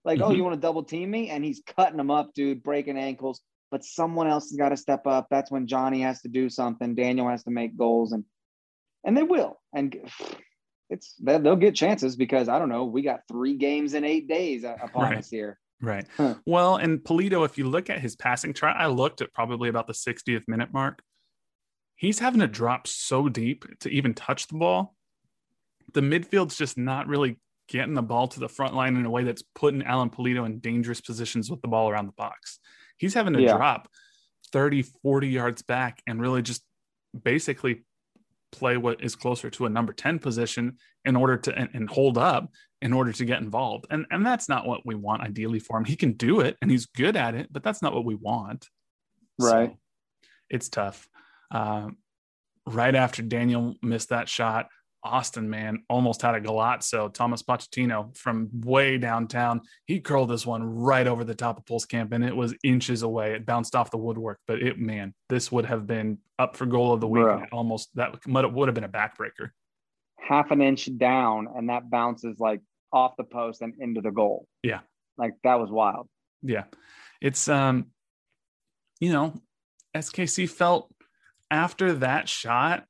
[0.06, 0.32] Like, oh, mm-hmm.
[0.32, 1.30] oh, you want to double team me?
[1.30, 3.42] And he's cutting them up, dude, breaking ankles
[3.76, 5.28] but someone else has got to step up.
[5.30, 6.96] That's when Johnny has to do something.
[6.96, 8.24] Daniel has to make goals, and
[9.04, 9.60] and they will.
[9.74, 9.98] And
[10.90, 12.86] it's they'll get chances because I don't know.
[12.86, 15.18] We got three games in eight days upon right.
[15.18, 15.60] us here.
[15.82, 16.06] Right.
[16.16, 16.36] Huh.
[16.46, 19.88] Well, and Pulido, if you look at his passing chart, I looked at probably about
[19.88, 21.02] the 60th minute mark.
[21.98, 24.96] He's having to drop so deep to even touch the ball.
[25.94, 29.26] The midfield's just not really getting the ball to the front line in a way
[29.26, 32.62] that's putting Alan Pulido in dangerous positions with the ball around the box.
[32.98, 33.58] He's having to yeah.
[33.58, 33.90] drop
[34.52, 36.64] 30, 40 yards back and really just
[37.24, 37.84] basically
[38.52, 42.18] play what is closer to a number 10 position in order to and, and, hold
[42.18, 42.50] up
[42.82, 43.86] in order to get involved.
[43.90, 45.86] And and that's not what we want ideally for him.
[45.86, 48.68] He can do it and he's good at it, but that's not what we want.
[49.40, 49.72] Right.
[49.72, 49.78] So
[50.50, 51.08] it's tough.
[51.52, 51.90] Uh,
[52.66, 54.68] right after Daniel missed that shot,
[55.06, 57.14] Austin, man, almost had a Golazo.
[57.14, 59.62] Thomas Pochettino from way downtown.
[59.86, 63.34] He curled this one right over the top of Pulskamp, and it was inches away.
[63.34, 66.92] It bounced off the woodwork, but it, man, this would have been up for goal
[66.92, 67.26] of the week.
[67.52, 69.52] Almost that would have been a backbreaker.
[70.18, 74.48] Half an inch down, and that bounces like off the post and into the goal.
[74.64, 74.80] Yeah.
[75.18, 76.08] Like that was wild.
[76.42, 76.64] Yeah.
[77.22, 77.88] It's, um,
[79.00, 79.34] you know,
[79.96, 80.92] SKC felt
[81.52, 82.86] after that shot,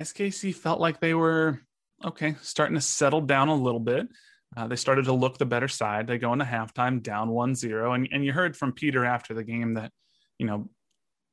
[0.00, 1.60] SKC felt like they were
[2.04, 4.08] okay, starting to settle down a little bit.
[4.56, 6.06] Uh, they started to look the better side.
[6.06, 7.92] They go into halftime down 1 0.
[7.92, 9.92] And, and you heard from Peter after the game that,
[10.38, 10.68] you know,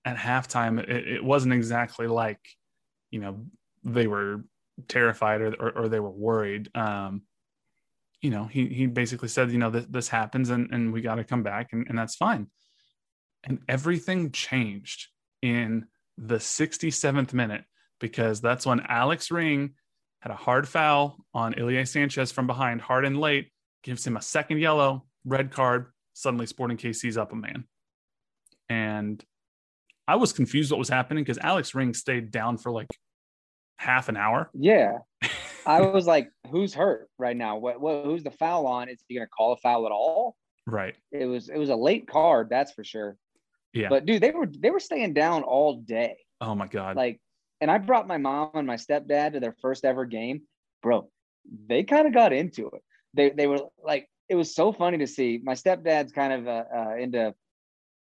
[0.05, 2.39] at halftime, it, it wasn't exactly like,
[3.11, 3.45] you know,
[3.83, 4.43] they were
[4.87, 6.69] terrified or, or, or they were worried.
[6.75, 7.23] Um,
[8.21, 11.15] you know, he, he basically said, you know, this, this happens and, and we got
[11.15, 12.47] to come back and, and that's fine.
[13.43, 15.09] And everything changed
[15.41, 15.85] in
[16.17, 17.65] the 67th minute
[18.03, 19.75] because that's when Alex Ring
[20.19, 23.47] had a hard foul on Ilie Sanchez from behind, hard and late,
[23.81, 25.93] gives him a second yellow, red card.
[26.11, 27.63] Suddenly, Sporting KC's up a man.
[28.67, 29.23] And
[30.05, 32.89] I was confused what was happening because Alex Ring stayed down for like
[33.77, 34.49] half an hour.
[34.53, 34.97] Yeah.
[35.65, 37.55] I was like, who's hurt right now?
[37.55, 38.89] What, what who's the foul on?
[38.89, 40.35] Is he gonna call a foul at all?
[40.67, 40.95] Right.
[41.13, 43.15] It was it was a late card, that's for sure.
[43.71, 43.87] Yeah.
[43.87, 46.17] But dude, they were they were staying down all day.
[46.41, 46.97] Oh my god.
[46.97, 47.21] Like
[47.63, 50.41] and I brought my mom and my stepdad to their first ever game,
[50.81, 51.09] bro.
[51.69, 52.83] They kind of got into it.
[53.13, 55.39] They they were like it was so funny to see.
[55.41, 57.33] My stepdad's kind of uh, uh, into.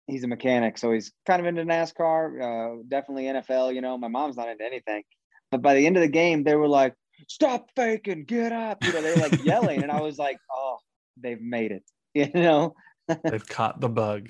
[0.07, 2.79] He's a mechanic, so he's kind of into NASCAR.
[2.79, 3.75] Uh, definitely NFL.
[3.75, 5.03] You know, my mom's not into anything,
[5.51, 6.95] but by the end of the game, they were like,
[7.27, 10.77] "Stop faking, get up!" You know, they were like yelling, and I was like, "Oh,
[11.21, 11.83] they've made it."
[12.15, 12.75] You know,
[13.07, 14.29] they've caught the bug.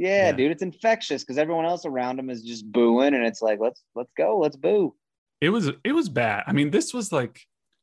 [0.00, 0.32] Yeah, yeah.
[0.32, 3.82] dude, it's infectious because everyone else around him is just booing, and it's like, let's
[3.94, 4.94] let's go, let's boo.
[5.42, 6.44] It was it was bad.
[6.46, 7.42] I mean, this was like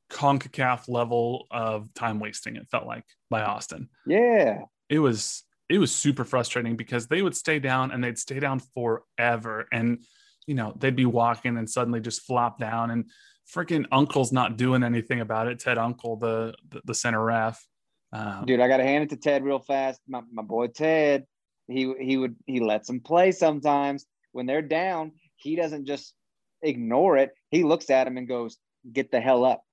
[0.10, 2.56] CONCACAF level of time wasting.
[2.56, 3.90] It felt like by Austin.
[4.08, 8.40] Yeah, it was it was super frustrating because they would stay down and they'd stay
[8.40, 10.04] down forever, and
[10.48, 13.12] you know they'd be walking and suddenly just flop down, and
[13.56, 15.60] freaking Unkel's not doing anything about it.
[15.60, 17.64] Ted Unkel, the the, the center ref.
[18.12, 20.02] Um, Dude, I got to hand it to Ted real fast.
[20.08, 21.26] My, my boy Ted,
[21.68, 25.14] he he would he lets them play sometimes when they're down.
[25.36, 26.14] He doesn't just
[26.62, 27.32] ignore it.
[27.52, 28.58] He looks at him and goes,
[28.92, 29.64] "Get the hell up."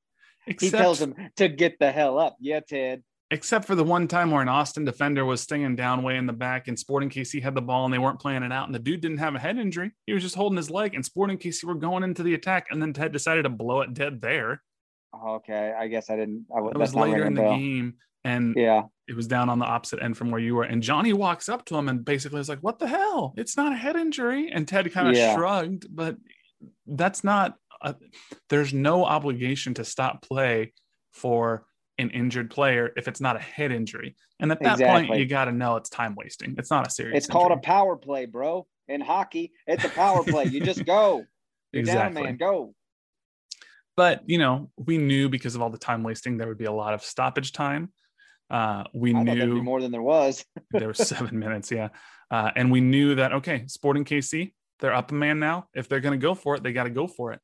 [0.47, 2.37] Except, he tells him to get the hell up.
[2.41, 3.03] Yeah, Ted.
[3.31, 6.33] Except for the one time where an Austin defender was staying down way in the
[6.33, 8.79] back, and Sporting KC had the ball and they weren't playing it out, and the
[8.79, 9.93] dude didn't have a head injury.
[10.07, 12.81] He was just holding his leg, and Sporting KC were going into the attack, and
[12.83, 14.63] then Ted decided to blow it dead there.
[15.27, 16.47] Okay, I guess I didn't.
[16.55, 17.95] I, that was later in the game,
[18.25, 20.65] and yeah, it was down on the opposite end from where you were.
[20.65, 23.35] And Johnny walks up to him and basically is like, "What the hell?
[23.37, 25.35] It's not a head injury." And Ted kind of yeah.
[25.35, 26.17] shrugged, but
[26.87, 27.57] that's not.
[27.83, 27.95] A,
[28.49, 30.73] there's no obligation to stop play
[31.13, 31.67] for
[31.99, 34.17] an injured player if it's not a head injury.
[34.41, 35.09] And at that exactly.
[35.09, 36.55] point, you got to know it's time wasting.
[36.59, 37.17] It's not a serious.
[37.17, 37.41] It's injury.
[37.41, 38.67] called a power play, bro.
[38.89, 40.45] In hockey, it's a power play.
[40.47, 41.25] You just go.
[41.73, 42.23] You're exactly.
[42.23, 42.37] down, man.
[42.37, 42.75] Go.
[43.97, 46.73] But you know, we knew because of all the time wasting, there would be a
[46.73, 47.93] lot of stoppage time.
[48.55, 50.45] Uh, we I knew more than there was.
[50.71, 51.89] there were seven minutes, yeah,
[52.31, 55.67] uh, and we knew that okay, Sporting KC, they're up a man now.
[55.75, 57.41] If they're going to go for it, they got to go for it.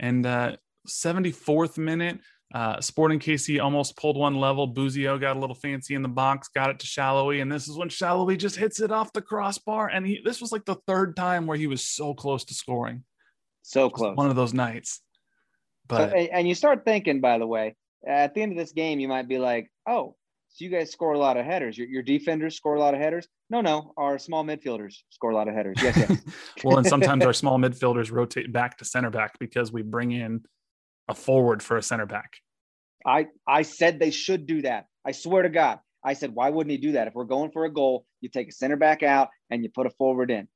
[0.00, 0.56] And uh,
[0.88, 2.18] 74th minute,
[2.54, 4.66] uh, Sporting KC almost pulled one level.
[4.66, 7.76] Busio got a little fancy in the box, got it to Sallói, and this is
[7.76, 9.88] when Sallói just hits it off the crossbar.
[9.88, 13.04] And he, this was like the third time where he was so close to scoring.
[13.60, 14.16] So close.
[14.16, 15.02] One of those nights.
[15.88, 18.98] But so, and you start thinking, by the way, at the end of this game,
[18.98, 20.16] you might be like, oh,
[20.54, 21.76] so you guys score a lot of headers.
[21.76, 23.26] Your, your defenders score a lot of headers.
[23.50, 25.76] No, no, our small midfielders score a lot of headers.
[25.82, 26.22] Yes, yes.
[26.64, 30.44] well, and sometimes our small midfielders rotate back to center back because we bring in
[31.08, 32.34] a forward for a center back.
[33.04, 34.86] I I said they should do that.
[35.04, 35.80] I swear to God.
[36.04, 37.08] I said, why wouldn't he do that?
[37.08, 39.86] If we're going for a goal, you take a center back out and you put
[39.86, 40.46] a forward in.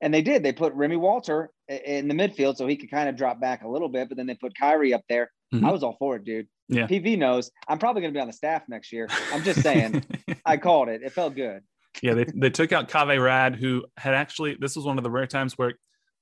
[0.00, 0.42] And they did.
[0.42, 3.68] They put Remy Walter in the midfield so he could kind of drop back a
[3.68, 5.30] little bit, but then they put Khiry up there.
[5.54, 5.64] Mm-hmm.
[5.64, 6.48] I was all for it, dude.
[6.68, 6.86] Yeah.
[6.86, 9.08] PV knows I'm probably going to be on the staff next year.
[9.32, 10.04] I'm just saying,
[10.46, 11.02] I called it.
[11.02, 11.62] It felt good.
[12.02, 15.10] Yeah, they, they took out Kaveh Rad, who had actually, this was one of the
[15.10, 15.74] rare times where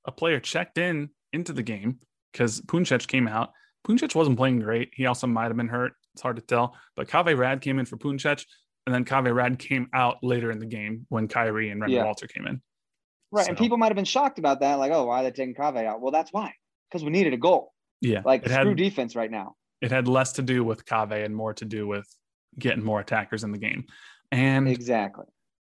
[0.05, 1.99] a player checked in into the game
[2.31, 3.51] because Puncec came out.
[3.85, 4.91] Puncec wasn't playing great.
[4.93, 5.93] He also might have been hurt.
[6.13, 6.75] It's hard to tell.
[6.95, 8.45] But Kaveh Rad came in for Puncec,
[8.85, 12.03] and then Kaveh Rad came out later in the game when Khiry and Remy yeah.
[12.03, 12.61] Walter came in.
[13.31, 13.45] Right.
[13.45, 13.49] So.
[13.49, 14.75] And people might have been shocked about that.
[14.75, 16.01] Like, oh, why are they taking Kaveh out?
[16.01, 16.53] Well, that's why.
[16.89, 17.73] Because we needed a goal.
[18.05, 18.21] Yeah.
[18.25, 19.55] Like, screw had, defense right now.
[19.81, 22.07] It had less to do with Kaveh and more to do with
[22.57, 23.85] getting more attackers in the game.
[24.31, 25.25] And exactly.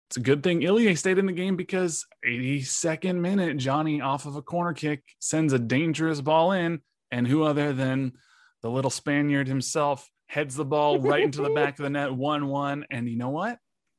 [0.08, 4.36] It's a good thing Ilie stayed in the game because 82nd minute, Johnny off of
[4.36, 6.80] a corner kick sends a dangerous ball in.
[7.10, 8.12] And who other than
[8.62, 12.46] the little Spaniard himself heads the ball right into the back of the net 1
[12.48, 12.86] 1.
[12.90, 13.58] And you know what?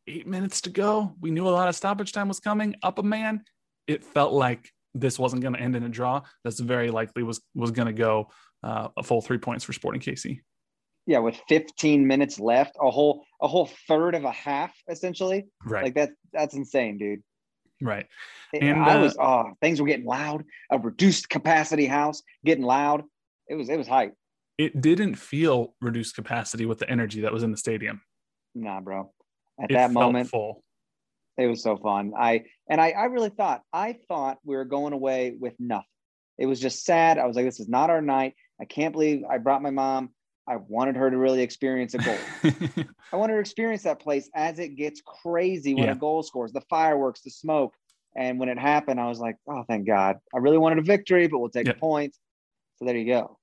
[0.10, 1.16] eight minutes to go.
[1.22, 2.76] We knew a lot of stoppage time was coming.
[2.82, 3.44] Up a man.
[3.88, 6.22] It felt like this wasn't going to end in a draw.
[6.44, 8.30] That's very likely was was going to go
[8.64, 10.40] uh, a full three points for Sporting KC.
[11.06, 15.48] Yeah, with 15 minutes left, a whole a whole third of a half essentially.
[15.66, 15.84] Right.
[15.86, 17.22] Like that that's insane, dude.
[17.82, 18.06] Right.
[18.54, 20.44] And I uh, was oh, things were getting loud.
[20.72, 23.04] A reduced capacity house getting loud.
[23.48, 24.14] It was it was hype.
[24.58, 28.02] It didn't feel reduced capacity with the energy that was in the stadium.
[28.54, 29.12] Nah, bro
[29.60, 30.30] at it that moment.
[30.30, 30.64] Full.
[31.40, 32.14] It was so fun.
[32.18, 35.86] I and I, I really thought I thought we were going away with nothing.
[36.38, 37.18] It was just sad.
[37.18, 38.34] I was like, this is not our night.
[38.62, 40.10] I can't believe I brought my mom.
[40.48, 42.18] I wanted her to really experience a goal.
[43.14, 45.92] I wanted her to experience that place as it gets crazy when yeah.
[45.92, 47.74] a goal scores, the fireworks, the smoke.
[48.16, 50.18] And when it happened, I was like, oh, thank God.
[50.34, 51.74] I really wanted a victory, but we'll take yeah.
[51.74, 52.16] a point.
[52.78, 53.39] So there you go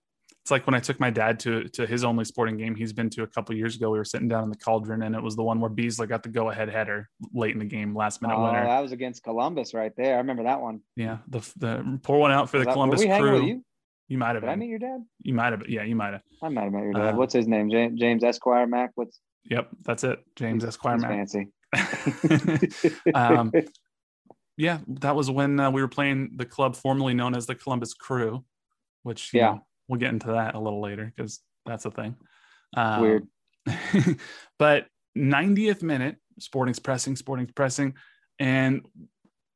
[0.46, 3.10] it's like when I took my dad to to his only sporting game he's been
[3.10, 3.90] to a couple years ago.
[3.90, 6.22] We were sitting down in the cauldron, and it was the one where Besler got
[6.22, 8.64] the go ahead header late in the game, last minute oh, winner.
[8.64, 10.14] That was against Columbus right there.
[10.14, 10.82] I remember that one.
[10.94, 13.44] Yeah, the the pour one out for was the that, Columbus crew.
[13.44, 13.64] you?
[14.06, 14.42] you might have.
[14.42, 14.50] Did been.
[14.50, 15.04] I meet your dad?
[15.24, 15.68] You might have.
[15.68, 16.22] Yeah, you might have.
[16.40, 17.14] I might have met your dad.
[17.14, 17.68] Uh, What's his name?
[17.68, 18.92] James, James Esquire Mac.
[18.94, 19.18] What's?
[19.50, 20.20] Yep, that's it.
[20.36, 21.10] James Esquire Mac.
[21.10, 21.48] Fancy.
[23.16, 23.50] um,
[24.56, 27.94] yeah, that was when uh, we were playing the club formerly known as the Columbus
[27.94, 28.44] Crew,
[29.02, 29.54] which yeah.
[29.54, 32.16] Know, we'll get into that a little later because that's a thing.
[32.76, 33.28] Um, Weird.
[34.58, 37.94] but 90th minute, Sporting's pressing, Sporting's pressing,
[38.38, 38.82] and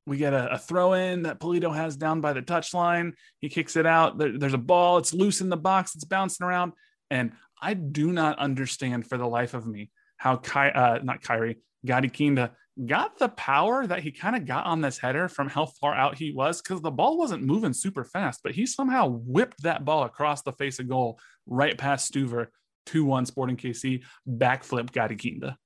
[0.07, 3.13] we get a, a, throw in that Pulido has down by the touchline.
[3.39, 4.19] He kicks it out.
[4.19, 4.99] There, there's a ball.
[4.99, 5.95] It's loose in the box.
[5.95, 6.73] It's bouncing around.
[7.11, 11.57] And I do not understand for the life of me how Ky, uh, not Khiry,
[11.85, 12.53] Gadi Kinda
[12.87, 16.17] got the power that he kind of got on this header from how far out
[16.17, 20.05] he was because the ball wasn't moving super fast, but he somehow whipped that ball
[20.05, 22.47] across the face of goal right past Stuver,
[22.87, 25.57] 2 1 Sporting KC, backflip Gadi Kinda.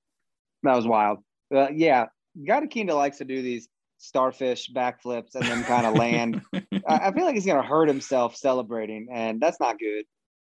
[0.63, 1.19] That was wild.
[1.55, 2.07] Uh, yeah,
[2.47, 6.43] Gadi Kinda likes to do these starfish backflips and then kind of land.
[6.87, 10.05] I feel like he's going to hurt himself celebrating, and that's not good.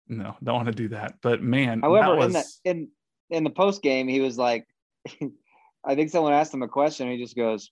[0.08, 1.14] No, don't want to do that.
[1.22, 2.26] But man, however, was...
[2.26, 2.88] in the in
[3.30, 4.66] in the post game, he was like,
[5.84, 7.10] I think someone asked him a question.
[7.10, 7.70] he just goes,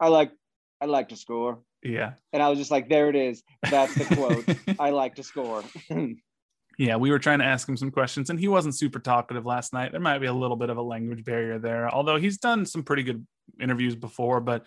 [0.00, 0.32] "I like,
[0.80, 2.12] I like to score." Yeah.
[2.32, 3.42] And I was just like, "There it is.
[3.70, 4.44] That's the quote.
[4.78, 5.62] I like to score."
[6.78, 9.72] yeah, we were trying to ask him some questions, and he wasn't super talkative last
[9.72, 9.92] night.
[9.92, 12.82] There might be a little bit of a language barrier there, although he's done some
[12.82, 13.26] pretty good
[13.60, 14.40] interviews before.
[14.40, 14.64] But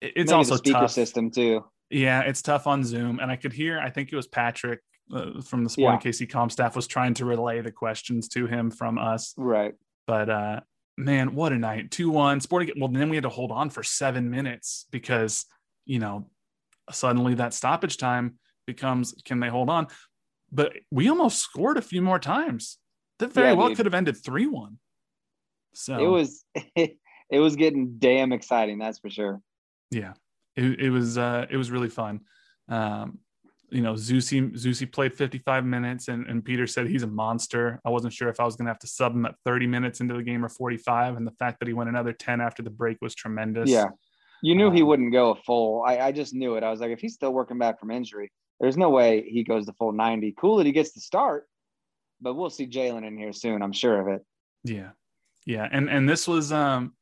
[0.00, 0.90] it's Maybe also the speaker tough.
[0.92, 1.64] system too.
[1.90, 3.78] Yeah, it's tough on Zoom, and I could hear.
[3.78, 4.80] I think it was Patrick
[5.12, 6.10] uh, from the Sporting yeah.
[6.10, 9.34] KC Com staff was trying to relay the questions to him from us.
[9.36, 9.74] Right.
[10.06, 10.60] But uh,
[10.98, 11.90] man, what a night!
[11.90, 12.72] Two one Sporting.
[12.78, 15.46] Well, then we had to hold on for seven minutes because
[15.86, 16.28] you know
[16.90, 19.86] suddenly that stoppage time becomes can they hold on?
[20.50, 22.78] But we almost scored a few more times.
[23.18, 23.76] That very yeah, well dude.
[23.76, 24.78] could have ended three one.
[25.74, 26.44] So it was
[26.76, 28.78] it was getting damn exciting.
[28.78, 29.40] That's for sure.
[29.90, 30.14] Yeah,
[30.56, 32.20] it, it was uh, it was really fun.
[32.68, 33.18] Um,
[33.70, 37.80] you know, Zusi Zusi played 55 minutes and, and Peter said he's a monster.
[37.84, 40.14] I wasn't sure if I was gonna have to sub him at 30 minutes into
[40.14, 41.16] the game or 45.
[41.16, 43.68] And the fact that he went another 10 after the break was tremendous.
[43.68, 43.88] Yeah.
[44.42, 45.82] You knew um, he wouldn't go a full.
[45.86, 46.62] I, I just knew it.
[46.62, 49.66] I was like, if he's still working back from injury, there's no way he goes
[49.66, 50.34] the full 90.
[50.38, 51.46] Cool that he gets the start,
[52.20, 53.62] but we'll see Jalen in here soon.
[53.62, 54.24] I'm sure of it.
[54.64, 54.90] Yeah.
[55.44, 55.68] Yeah.
[55.70, 56.94] And and this was um,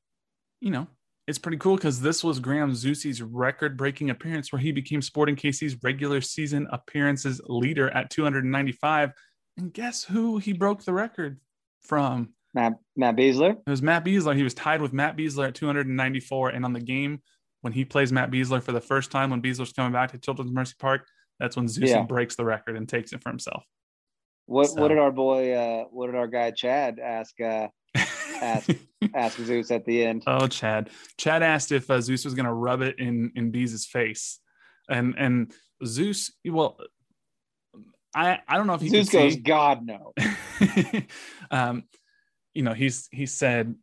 [0.61, 0.89] you know,
[1.27, 5.35] it's pretty cool because this was Graham Zusi's record breaking appearance where he became Sporting
[5.35, 9.11] KC's regular season appearances leader at 295.
[9.59, 11.41] And guess who he broke the record
[11.83, 12.31] from?
[12.55, 13.53] Matt, Matt Besler.
[13.53, 14.37] It was Matt Besler.
[14.37, 16.51] He was tied with Matt Besler at 294.
[16.51, 17.21] And on the game,
[17.63, 20.53] when he plays Matt Besler for the first time, when Besler's coming back to Children's
[20.53, 21.07] Mercy Park,
[21.41, 22.03] that's when Zusi yeah.
[22.03, 23.65] breaks the record and takes it for himself.
[24.47, 24.81] What so.
[24.81, 27.67] what did our boy uh what did our guy Chad ask uh
[28.41, 28.71] ask
[29.15, 30.23] ask Zeus at the end.
[30.27, 30.91] Oh, Chad.
[31.19, 34.41] Chad asked if uh, Zeus was going to rub it in in Bees' face,
[34.89, 35.53] and and
[35.85, 36.33] Zeus.
[36.45, 36.79] Well,
[38.15, 39.35] I I don't know if he Zeus goes.
[39.35, 39.41] See.
[39.41, 40.15] God no.
[41.51, 41.85] um,
[42.55, 43.75] you know, he's he said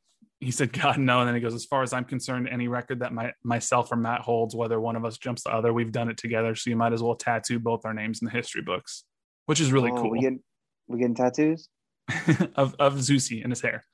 [0.43, 2.99] he said God no, and then he goes as far as I'm concerned, any record
[2.99, 6.09] that my myself or Matt holds, whether one of us jumps the other, we've done
[6.09, 6.55] it together.
[6.55, 9.05] So you might as well tattoo both our names in the history books,
[9.45, 10.09] which is really oh, cool.
[10.11, 10.41] We getting
[10.87, 11.69] we getting tattoos
[12.55, 13.85] of of Zusi in his hair.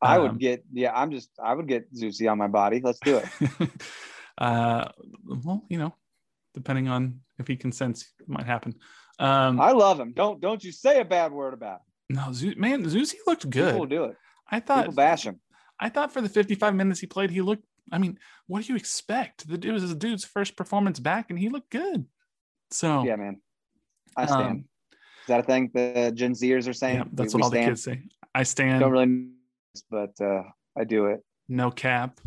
[0.00, 0.92] I would um, get yeah.
[0.94, 2.80] I'm just I would get Zusi on my body.
[2.82, 3.70] Let's do it.
[4.38, 4.88] uh,
[5.26, 5.94] well, you know,
[6.54, 8.74] depending on if he consents, it might happen.
[9.18, 10.12] Um, I love him.
[10.12, 12.16] Don't don't you say a bad word about him.
[12.16, 13.72] No, Z- man, Zusi looked good.
[13.72, 14.16] People do it.
[14.50, 15.40] I thought People bash him.
[15.80, 17.64] I thought for the 55 minutes he played, he looked.
[17.92, 19.48] I mean, what do you expect?
[19.48, 22.06] The, It was a dude's first performance back, and he looked good.
[22.70, 23.40] So yeah, man,
[24.16, 24.46] I stand.
[24.46, 26.98] Um, Is that a thing the Gen Zers are saying?
[26.98, 27.64] Yeah, that's we, what we all stand?
[27.64, 28.02] the kids say.
[28.34, 28.80] I stand.
[28.80, 29.28] Don't really
[29.90, 30.42] but uh,
[30.78, 31.20] I do it.
[31.48, 32.20] No cap.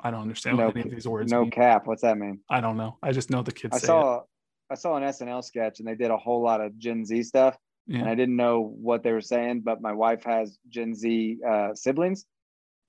[0.00, 1.32] I don't understand no, what any of these words.
[1.32, 1.50] No mean.
[1.50, 1.86] cap.
[1.86, 2.40] What's that mean?
[2.50, 2.98] I don't know.
[3.02, 3.74] I just know the kids.
[3.74, 4.16] I saw.
[4.18, 4.22] It.
[4.70, 7.56] I saw an SNL sketch and they did a whole lot of Gen Z stuff,
[7.86, 8.00] yeah.
[8.00, 9.60] and I didn't know what they were saying.
[9.60, 12.26] But my wife has Gen Z uh, siblings,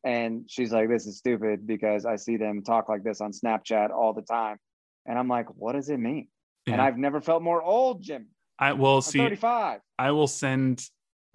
[0.03, 3.91] and she's like, "This is stupid because I see them talk like this on Snapchat
[3.91, 4.57] all the time,"
[5.05, 6.27] and I'm like, "What does it mean?"
[6.65, 6.73] Yeah.
[6.73, 8.27] And I've never felt more old, Jim.
[8.57, 9.19] I will see.
[9.19, 9.81] 35.
[9.99, 10.83] I will send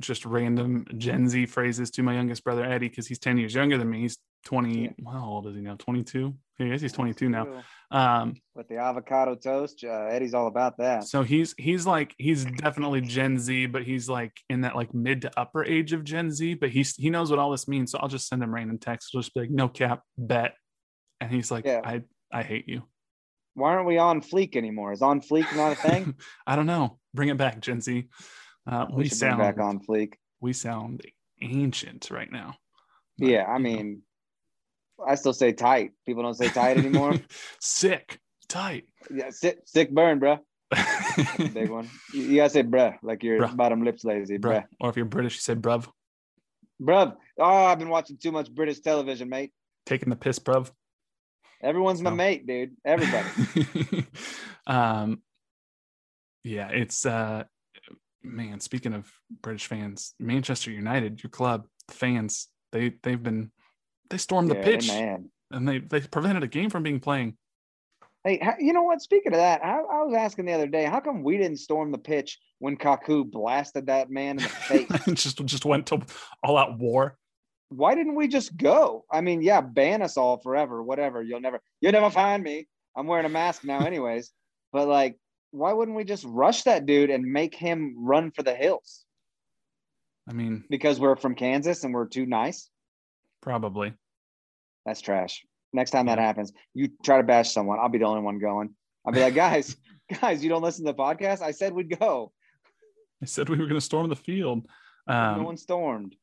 [0.01, 3.79] just random Gen Z phrases to my youngest brother Eddie because he's 10 years younger
[3.79, 4.01] than me.
[4.01, 4.83] He's 20.
[4.83, 5.11] Yeah.
[5.11, 5.77] How old is he now?
[5.77, 6.35] 22.
[6.59, 7.63] I guess he's 22 now.
[7.91, 11.05] Um, with the avocado toast, uh, Eddie's all about that.
[11.05, 15.23] So he's he's like he's definitely Gen Z, but he's like in that like mid
[15.23, 16.55] to upper age of Gen Z.
[16.55, 17.93] But he's he knows what all this means.
[17.93, 19.13] So I'll just send him random texts.
[19.15, 20.55] I'll just be like, no cap, bet,
[21.21, 21.81] and he's like, yeah.
[21.83, 22.83] I I hate you.
[23.55, 24.93] Why aren't we on fleek anymore?
[24.93, 26.15] Is on fleek not a thing?
[26.47, 26.99] I don't know.
[27.13, 28.09] Bring it back, Gen Z.
[28.67, 30.15] Uh, we, we sound back on fleek.
[30.41, 31.03] We sound
[31.41, 32.57] ancient right now.
[33.19, 34.03] But, yeah, I mean,
[34.99, 35.05] know.
[35.07, 35.93] I still say tight.
[36.07, 37.15] People don't say tight anymore.
[37.61, 38.85] sick, tight.
[39.13, 40.39] Yeah, sick, sick burn, bro.
[41.53, 41.89] big one.
[42.15, 43.57] You, you, gotta say bruh, like your bruh.
[43.57, 44.63] bottom lips lazy, bruh.
[44.63, 44.65] bruh.
[44.81, 45.89] Or if you're British, you say bruv.
[46.81, 47.17] Bruv.
[47.39, 49.53] Oh, I've been watching too much British television, mate.
[49.87, 50.71] Taking the piss, bruv.
[51.63, 52.77] Everyone's my mate, dude.
[52.85, 54.07] Everybody.
[54.67, 55.21] um,
[56.43, 57.45] yeah, it's uh,
[58.23, 59.11] man, speaking of
[59.43, 63.51] British fans, Manchester United, your club, the fans They they've been
[64.09, 65.31] they stormed the Yeah, pitch man.
[65.51, 67.37] and they they prevented a game from being playing.
[68.25, 69.01] Hey, you know what?
[69.01, 71.91] Speaking of that, I, I was asking the other day, how come we didn't storm
[71.91, 74.91] the pitch when Kaku blasted that man in the face?
[75.15, 76.01] just just went to
[76.43, 77.17] all out war.
[77.71, 79.05] Why didn't we just go?
[79.11, 81.23] I mean, yeah, ban us all forever, whatever.
[81.23, 82.67] You'll never, you'll never find me.
[82.97, 84.33] I'm wearing a mask now, anyways.
[84.73, 85.17] but like,
[85.53, 89.05] why wouldn't we just rush that dude and make him run for the hills?
[90.29, 92.71] I mean, Because we're from Kansas and we're too nice.
[93.43, 93.95] probably.
[94.87, 95.45] That's trash.
[95.73, 97.79] Next time that happens, you try to bash someone.
[97.81, 98.75] I'll be the only one going.
[99.07, 99.77] I'll be like, guys,
[100.21, 101.43] guys, you don't listen to the podcast.
[101.43, 102.33] I said we'd go.
[103.23, 104.67] I said we were going to storm the field.
[105.09, 106.17] no Um, one stormed.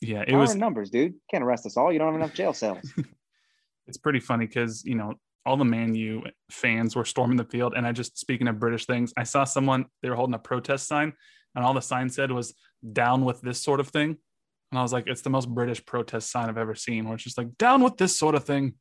[0.00, 1.14] yeah, it Power was numbers, dude.
[1.30, 1.92] Can't arrest us all.
[1.92, 2.92] You don't have enough jail cells.
[3.86, 5.14] it's pretty funny because you know
[5.48, 8.84] all the Man U fans were storming the field, and I just speaking of British
[8.84, 11.14] things, I saw someone they were holding a protest sign,
[11.54, 12.54] and all the sign said was
[12.92, 14.18] "down with this sort of thing,"
[14.70, 17.24] and I was like, it's the most British protest sign I've ever seen, where it's
[17.24, 18.74] just like "down with this sort of thing."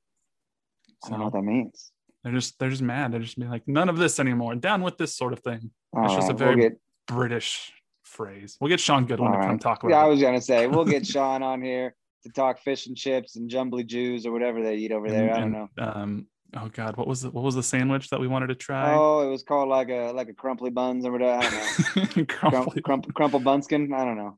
[1.06, 1.92] I don't know what that means.
[2.24, 3.14] they're just they're just mad.
[3.14, 4.54] They're just being like, none of this anymore.
[4.56, 5.72] Down with this sort of thing.
[5.94, 7.72] All It's just a very we'll get, British
[8.04, 8.58] phrase.
[8.60, 9.96] We'll get Sean Goodwin to come talk about.
[9.96, 13.38] Yeah, I was gonna say we'll get Sean on here to talk fish and chips
[13.38, 15.34] and jumbly Jews or whatever they eat over there.
[15.34, 15.70] I don't know.
[15.78, 18.94] Um, oh God, what was the, what was the sandwich that we wanted to try?
[18.96, 21.46] Oh, it was called like a like a crumply buns or whatever.
[21.46, 22.26] I don't know.
[22.28, 22.82] Crumply.
[22.82, 23.94] Crump, crump, crumple bunskin.
[23.94, 24.38] I don't know.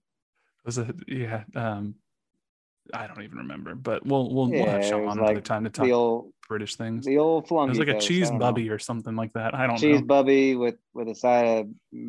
[0.66, 1.95] was it yeah um
[2.93, 5.64] i don't even remember but we'll we'll, we'll have Yeah, sean it on another time
[5.64, 7.70] to talk The old british things the old flunky.
[7.70, 7.99] was like a.
[7.99, 8.74] Cheese don't know.
[8.74, 9.88] or something like that i don't know.
[9.88, 11.68] Cheese know bubby with with a side of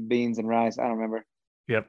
[0.08, 0.78] beans and rice.
[0.78, 1.24] I don't remember.
[1.68, 1.88] yep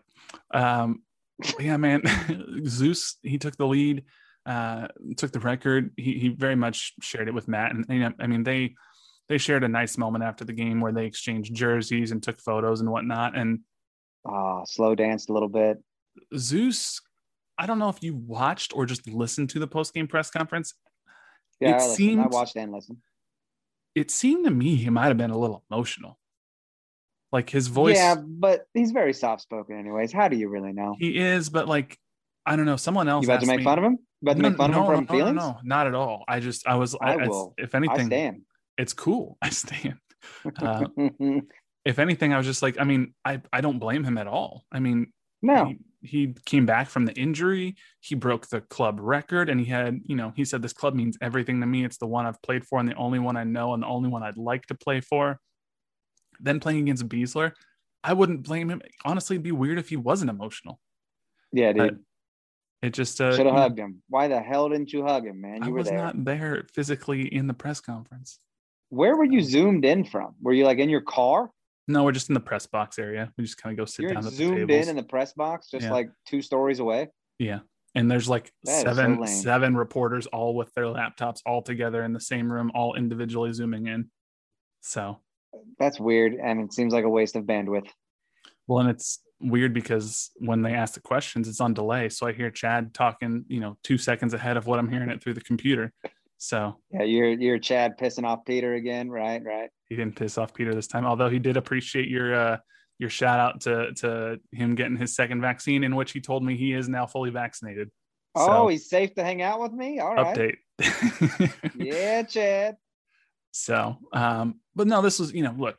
[0.53, 1.01] um
[1.59, 2.01] yeah man
[2.67, 4.03] zeus he took the lead
[4.45, 4.87] uh
[5.17, 8.73] took the record he, he very much shared it with matt and, i mean they
[9.29, 12.81] they shared a nice moment after the game where they exchanged jerseys and took photos
[12.81, 13.59] and whatnot and
[14.25, 15.77] Ah, slow danced a little bit.
[16.37, 17.01] zeus
[17.57, 20.73] i don't know if you watched or just listened to the post-game press conference
[21.59, 21.91] Yeah, It I, listened.
[21.91, 22.97] I seemed- watched and listened.
[23.95, 26.17] it seemed to me he might have been a little emotional.
[27.31, 30.11] Like his voice, Yeah, but he's very soft spoken, anyways.
[30.11, 30.95] How do you really know?
[30.99, 31.97] he is, but like,
[32.45, 32.75] I don't know.
[32.75, 33.99] Someone else You about to make me- fun of him?
[34.25, 35.35] To No, make fun no, for no, feelings?
[35.37, 36.23] No, no, not at all.
[36.27, 37.53] I just, I was, I, I will.
[37.57, 38.41] if I anything, stand.
[38.77, 39.37] it's cool.
[39.41, 39.97] I stand.
[40.61, 40.85] Uh,
[41.85, 44.63] if anything, I was just like, I mean, I, I don't blame him at all.
[44.71, 45.11] I mean,
[45.41, 47.75] no, he, he came back from the injury.
[47.99, 51.17] He broke the club record, and he had, you know, he said this club means
[51.21, 51.83] everything to me.
[51.83, 54.09] It's the one I've played for, and the only one I know, and the only
[54.09, 55.39] one I'd like to play for.
[56.39, 57.53] Then playing against Besler,
[58.03, 58.81] I wouldn't blame him.
[59.03, 60.79] Honestly, it'd be weird if he wasn't emotional.
[61.51, 61.99] yeah, but dude.
[62.81, 64.01] It just uh, Should have hugged him.
[64.09, 65.61] Why the hell didn't you hug him, man?
[65.63, 65.97] I You were was there.
[65.97, 68.39] not there physically in the press conference.
[68.89, 70.33] Where were you zoomed in from?
[70.41, 71.51] Were you like in your car?
[71.87, 73.31] No, we're just in the press box area.
[73.37, 75.85] We just kind of go sit You're down zoomed in in the press box, just
[75.85, 75.91] Yeah.
[75.91, 77.09] like two stories away.
[77.37, 77.59] Yeah.
[77.93, 79.27] And there's like That so seven lame.
[79.27, 83.87] seven reporters all with their laptops all together in the same room, all individually zooming
[83.87, 84.09] in.
[84.81, 85.19] So
[85.77, 87.89] That's weird, and it seems like a waste of bandwidth.
[88.67, 92.09] well, and it's weird because when they ask the questions, it's on delay.
[92.09, 95.21] So I hear Chad talking, you know, two seconds ahead of what I'm hearing it
[95.21, 95.91] through the computer.
[96.37, 99.41] So Yeah, you're you're Chad pissing off Peter again, right?
[99.43, 99.69] Right.
[99.89, 102.57] he didn't piss off Peter this time, although he did appreciate your uh
[102.97, 106.55] your shout out to to him getting his second vaccine, in which he told me
[106.55, 107.89] he is now fully vaccinated.
[108.33, 109.99] Oh, he's safe to hang out with me.
[109.99, 110.55] All right.
[110.79, 111.51] update.
[111.75, 112.77] Yeah, Chad.
[113.53, 115.77] So, um, but no, this was, you know, look,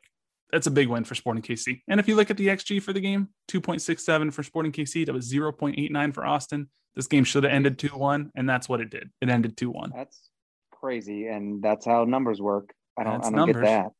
[0.53, 1.81] that's a big win for Sporting KC.
[1.87, 5.13] And if you look at the XG for the game, 2.67 for Sporting KC, that
[5.13, 6.69] was 0.89 for Austin.
[6.95, 9.09] This game should have ended 2 1, and that's what it did.
[9.19, 9.91] It ended 2 1.
[9.95, 10.29] That's
[10.71, 12.71] crazy, and that's how numbers work.
[12.97, 13.13] I don't.
[13.13, 13.63] That's I don't numbers.
[13.63, 13.91] get that.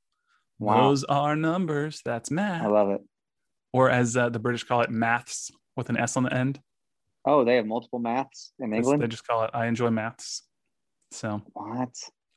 [0.60, 0.89] Wow.
[0.89, 2.01] Those are numbers.
[2.06, 2.64] That's math.
[2.64, 3.01] I love it.
[3.74, 6.60] Or as uh, the British call it, maths with an S on the end.
[7.26, 9.01] Oh, they have multiple maths in England.
[9.01, 10.43] They just call it, I enjoy maths.
[11.12, 11.89] So What?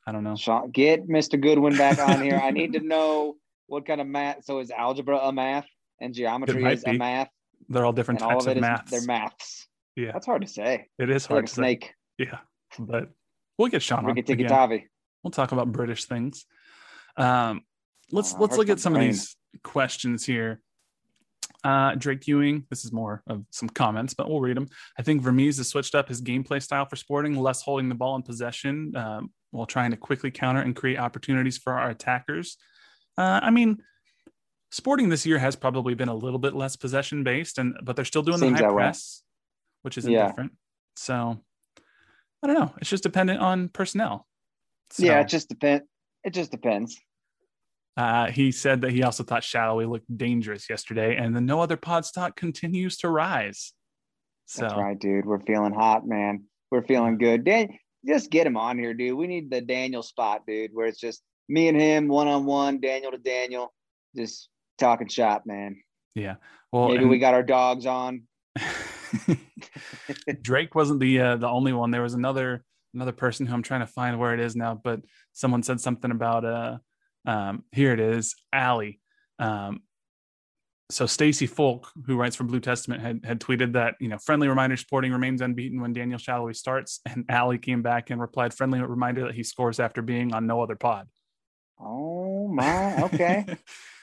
[0.07, 0.35] I don't know.
[0.71, 1.39] Get Mr.
[1.39, 2.39] Goodwin back on here.
[2.43, 3.35] I need to know
[3.67, 4.43] what kind of math.
[4.45, 5.67] So is algebra a math
[6.01, 7.29] and geometry is a math,
[7.69, 8.91] They're all different and all types of of, maths.
[8.91, 9.67] they're maths.
[9.95, 10.87] Yeah, That's hard to say.
[10.99, 11.55] it is like hard a to say.
[11.61, 11.93] snake.
[12.17, 12.39] Yeah,
[12.79, 13.09] but
[13.57, 14.83] we'll get Sean on Ricky Tikki again.
[15.23, 16.45] We'll talk about British things.
[17.17, 17.61] Um,
[18.11, 19.09] let's Oh, let's look at some brain.
[19.09, 20.61] of these questions here.
[21.63, 24.67] Uh, Drake Ewing, this is more of some comments, but we'll read them.
[24.97, 28.15] I think Vermes has switched up his gameplay style for Sporting, less holding the ball
[28.15, 32.57] in possession um, while trying to quickly counter and create opportunities for our attackers.
[33.17, 33.77] Uh, I mean,
[34.69, 38.03] Sporting this year has probably been a little bit less possession based, and but they're
[38.05, 38.81] still doing Seems the high that way.
[38.83, 39.23] press,
[39.83, 40.27] which isn't Yeah.
[40.27, 40.51] different.
[40.97, 41.39] So
[42.43, 42.73] I don't know.
[42.79, 44.27] It's just dependent on personnel.
[44.97, 45.85] Yeah, it just depends.
[46.25, 46.99] It just depends.
[47.95, 51.77] uh, he said that he also thought Sallói looked dangerous yesterday, and the no other
[51.77, 53.73] pod stock continues to rise.
[54.45, 55.25] So That's right, dude.
[55.25, 56.43] We're feeling hot, man.
[56.71, 57.43] We're feeling good.
[57.45, 57.69] Dan,
[58.05, 59.17] just get him on here, dude.
[59.17, 62.79] We need the Daniel spot, dude, where it's just me and him one on one,
[62.79, 63.73] Daniel to Daniel,
[64.15, 65.77] just talking shop, man.
[66.15, 66.35] yeah.
[66.71, 68.23] Well, Maybe and we got our dogs on.
[70.41, 71.91] Drake wasn't the uh, the only one.
[71.91, 75.01] There was another another person who I'm trying to find where it is now, but
[75.33, 76.77] someone said something about uh
[77.25, 78.99] um here it is, Allie.
[79.39, 79.81] Um
[80.89, 84.47] so Stacy Folk, who writes for Blue Testament, had, had tweeted that, you know, friendly
[84.47, 87.01] reminder Sporting remains unbeaten when Daniel Sallói starts.
[87.05, 90.61] And Allie came back and replied, friendly reminder that he scores after being on no
[90.61, 91.07] other pod.
[91.79, 93.45] Oh my, okay.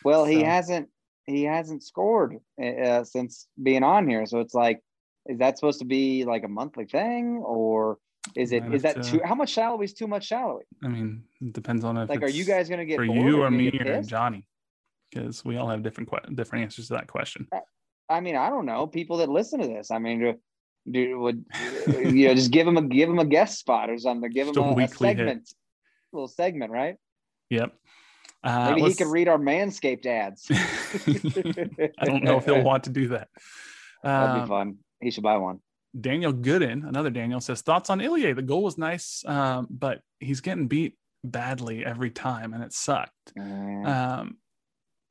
[0.05, 0.91] Well, he hasn't
[1.25, 4.81] he hasn't scored uh, since being on here, so it's like,
[5.25, 7.97] is that supposed to be like a monthly thing, or
[8.37, 9.21] is it Might is that to- too?
[9.25, 10.61] How much Sallói is too much Sallói?
[10.83, 13.51] I mean, it depends on if Like, are you guys gonna get for you or
[13.51, 14.03] me or?
[14.03, 14.47] Johnny?
[15.11, 17.49] Because we all have different que- different answers to that question.
[18.11, 19.91] I mean, I don't know people that listen to this.
[19.91, 20.35] I mean, do,
[20.91, 21.47] do would
[21.87, 24.31] you know just give them a give them a guest spot or something?
[24.31, 25.17] Give Just a them a, a weekly hit.
[25.17, 25.55] segment,
[26.13, 26.97] little segment, right?
[27.55, 27.73] Yep.
[28.43, 30.47] Uh, Maybe he could read our Manscaped ads.
[31.99, 33.29] I don't know if he'll want to do that.
[34.03, 34.79] That'd Um, be fun.
[35.01, 35.61] He should buy one.
[35.99, 38.33] Daniel Gooden, another Daniel, says thoughts on Ilie.
[38.35, 43.33] The goal was nice, um, but he's getting beat badly every time, and it sucked.
[43.39, 44.37] Uh, Um,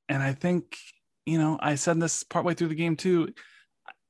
[0.10, 0.78] and I think,
[1.26, 3.34] you know, I said this partway through the game too.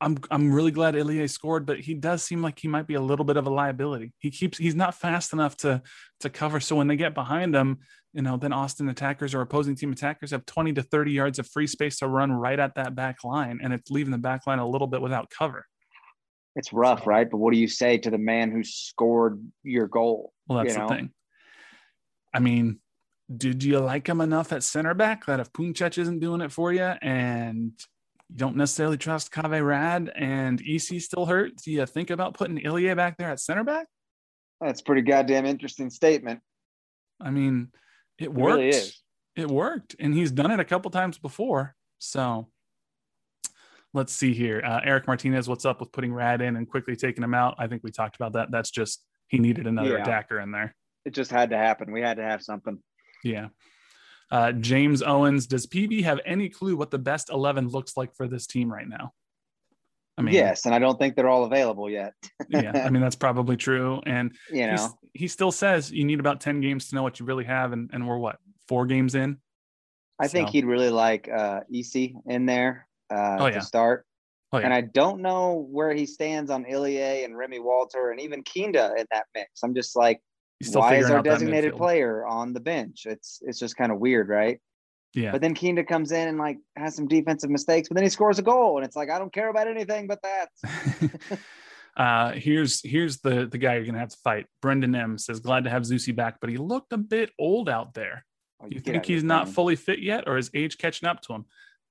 [0.04, 3.02] I'm I'm really glad Ilie scored, but he does seem like he might be a
[3.02, 4.14] little bit of a liability.
[4.20, 5.82] He keeps he's not fast enough to
[6.20, 6.60] to cover.
[6.60, 7.80] So when they get behind him,
[8.12, 11.48] you know, then Austin attackers or opposing team attackers have 20 to 30 yards of
[11.48, 14.60] free space to run right at that back line, and it's leaving the back line
[14.60, 15.66] a little bit without cover.
[16.56, 17.30] it's rough, right?
[17.30, 20.34] But what do you say to the man who scored your goal?
[20.48, 21.10] Well, that's You the thing.
[22.34, 22.80] I mean,
[23.36, 26.74] did you like him enough at center back that if Puncec isn't doing it for
[26.74, 27.72] you and
[28.34, 32.58] you don't necessarily trust Kaveh Rad and EC still hurt, do you think about putting
[32.66, 33.86] Ilie back there at center back?
[34.60, 36.40] That's a pretty goddamn interesting statement.
[37.22, 37.70] I mean,
[38.18, 38.56] it worked.
[38.58, 39.00] really is.
[39.36, 39.96] It worked.
[40.00, 41.76] And he's done it a couple times before.
[42.00, 42.50] So
[43.94, 44.62] let's see here.
[44.66, 47.56] Uh, Eric Martinez, what's up with putting Rad in and quickly taking him out?
[47.60, 48.50] I think we talked about that.
[48.52, 50.02] That's just he needed another Yeah.
[50.02, 50.76] attacker in there.
[51.06, 51.92] It just had to happen.
[51.92, 52.80] We had to have something.
[53.24, 53.50] Yeah.
[54.34, 58.28] Uh, James Owens, does PB have any clue what the best 11 looks like for
[58.28, 59.12] this team right now?
[60.18, 62.14] I mean, yes, and I don't think they're all available yet.
[62.50, 64.02] yeah, I mean, that's probably true.
[64.08, 67.28] And You know, he still says you need about 10 games to know what you
[67.28, 67.74] really have.
[67.74, 69.38] And, and we're what, four games in?
[70.20, 74.08] I think he'd really like uh, EC in there uh, Oh, to start.
[74.52, 74.66] Oh, yeah.
[74.66, 78.96] And I don't know where he stands on Ilie and Rémi Walter and even Kinda
[78.98, 79.62] in that mix.
[79.64, 80.22] I'm just like,
[80.64, 83.06] He's still why is our designated player on the bench?
[83.06, 84.60] It's it's just kind of weird, right?
[85.14, 85.32] Yeah.
[85.32, 88.40] But then Kinda comes in and like has some defensive mistakes, but then he scores
[88.40, 90.50] a goal, and it's like I don't care about anything but that.
[91.98, 94.48] uh, here's here's the the guy you're gonna have to fight.
[94.62, 97.94] Brendan M says glad to have Zusi back, but he looked a bit old out
[97.94, 98.26] there.
[98.62, 99.54] Oh, You get think out of here, he's not Brendan.
[99.54, 101.46] fully fit yet, or is age catching up to him?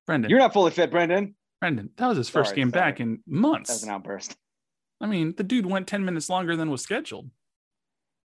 [0.07, 1.37] Brendan, You're not fully fit, Brendan.
[1.61, 2.81] Brendan, that was his first Sorry, game sorry.
[2.91, 3.71] back in That months.
[3.71, 4.35] was an outburst.
[5.01, 7.31] I mean, the dude went 10 minutes longer than was scheduled.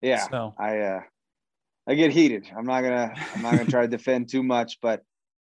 [0.02, 1.00] Yeah, So I uh,
[1.88, 2.46] I get heated.
[2.56, 5.02] I'm not gonna I'm not gonna try to defend too much, but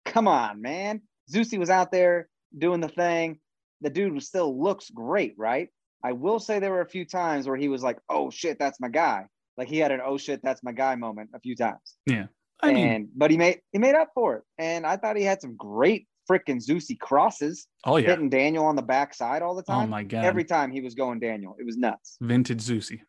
[0.05, 1.03] come on, man.
[1.32, 3.38] Zusi was out there doing the thing.
[3.80, 5.68] The dude still looks great, right?
[6.05, 8.80] I will say there were a few times where he was like, "Oh shit, that's
[8.80, 9.26] my guy."
[9.57, 11.97] Like he had an "Oh shit, that's my guy" moment a few times.
[12.07, 12.26] yeah
[12.62, 14.42] I mean, and but he made he made up for it.
[14.59, 18.11] And I thought he had some great freaking Zusi crosses, oh yeah.
[18.11, 19.76] hitting Daniel on the backside all the time.
[19.76, 19.90] Oh time.
[19.90, 20.24] my god.
[20.24, 22.16] Every time he was going Daniel, it was nuts.
[22.20, 23.01] vintage Zusi.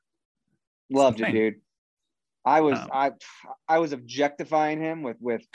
[0.89, 1.55] Loved it, dude.
[2.45, 3.11] I was Um, I
[3.67, 5.45] I was objectifying him with with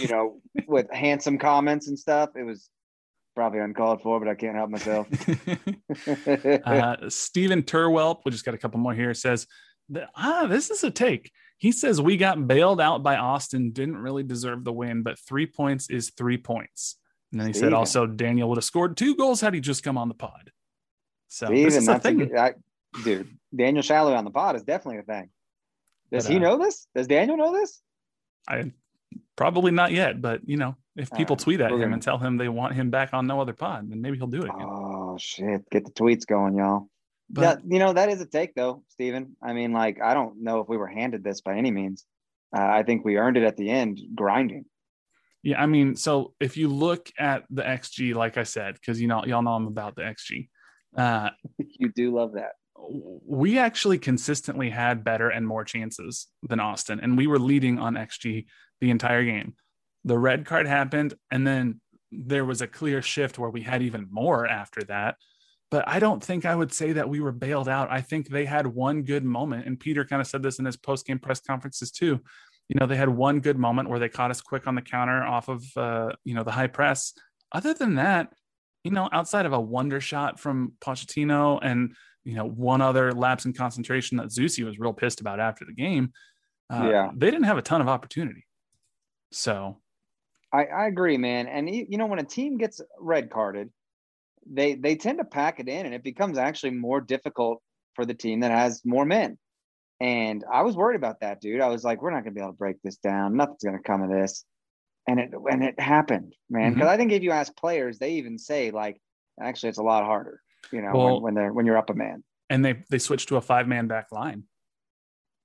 [0.00, 2.30] you know with handsome comments and stuff.
[2.36, 2.70] It was
[3.34, 5.06] probably uncalled for, but I can't help myself.
[6.66, 9.46] uh, Stephen Turwelp, we just got a couple more here, says,
[10.16, 11.30] ah, this is a take.
[11.56, 15.46] He says we got bailed out by Austin, didn't really deserve the win, but three
[15.46, 16.96] points is three points.
[17.30, 19.98] And then he said also Daniel would have scored two goals had he just come
[19.98, 20.50] on the pod.
[21.28, 22.36] So this is a thing.
[22.36, 22.54] I,
[23.04, 23.28] dude.
[23.54, 25.30] Daniel Sallói on the pod is definitely a thing.
[26.12, 26.86] Does But, he uh, know this?
[26.94, 27.80] Does Daniel know this?
[28.48, 28.72] I
[29.36, 32.18] probably not yet, but you know, if people Uh, tweet at him gonna- and tell
[32.18, 34.66] him they want him back on no other pod, then maybe he'll do it again.
[34.68, 35.68] Oh shit!
[35.70, 36.88] Get the tweets going, y'all.
[37.30, 39.36] But that, you know that is a take though, Stephen.
[39.42, 42.06] I mean, like I don't know if we were handed this by any means.
[42.56, 44.64] Uh, I think we earned it at the end, grinding.
[45.42, 49.08] yeah, I mean, so if you look at the XG, like I said, because you
[49.08, 50.48] know y'all know I'm about the XG.
[50.96, 52.52] Uh, you do love that.
[52.90, 57.94] We actually consistently had better and more chances than Austin, and we were leading on
[57.94, 58.46] XG
[58.80, 59.54] the entire game.
[60.04, 64.06] The red card happened, and then there was a clear shift where we had even
[64.10, 65.16] more after that.
[65.70, 67.90] but I don't think I would say that we were bailed out.
[67.90, 70.76] I think they had one good moment, and Peter kind of said this in his
[70.76, 72.20] post game press conferences too.
[72.68, 75.22] You know, they had one good moment where they caught us quick on the counter
[75.22, 77.12] off of uh, you know the high press.
[77.52, 78.32] Other than that,
[78.84, 81.94] you know, outside of a wonder shot from Pochettino and
[82.28, 85.72] you know one other lapse in concentration that Zusi was real pissed about after the
[85.72, 86.12] game,
[86.70, 87.10] uh, Yeah.
[87.16, 88.46] they didn't have a ton of opportunity.
[89.32, 89.80] So
[90.52, 91.46] I, I agree, man.
[91.46, 93.70] And you know, when a team gets red carded,
[94.46, 97.62] they they tend to pack it in, and it becomes actually more difficult
[97.94, 99.38] for the team that has more men.
[100.00, 101.62] And I was worried about that, dude.
[101.62, 103.36] I was like, we're not gonna be able to break this down.
[103.36, 104.44] Nothing's gonna come of this.
[105.06, 106.74] And it and it happened, man.
[106.74, 109.00] Because I think if you ask players, they even say like,
[109.40, 110.42] actually, it's a lot harder.
[110.72, 112.22] You know, Well- when, when they're when you're up a man.
[112.50, 114.44] and they they switched to a five man back line.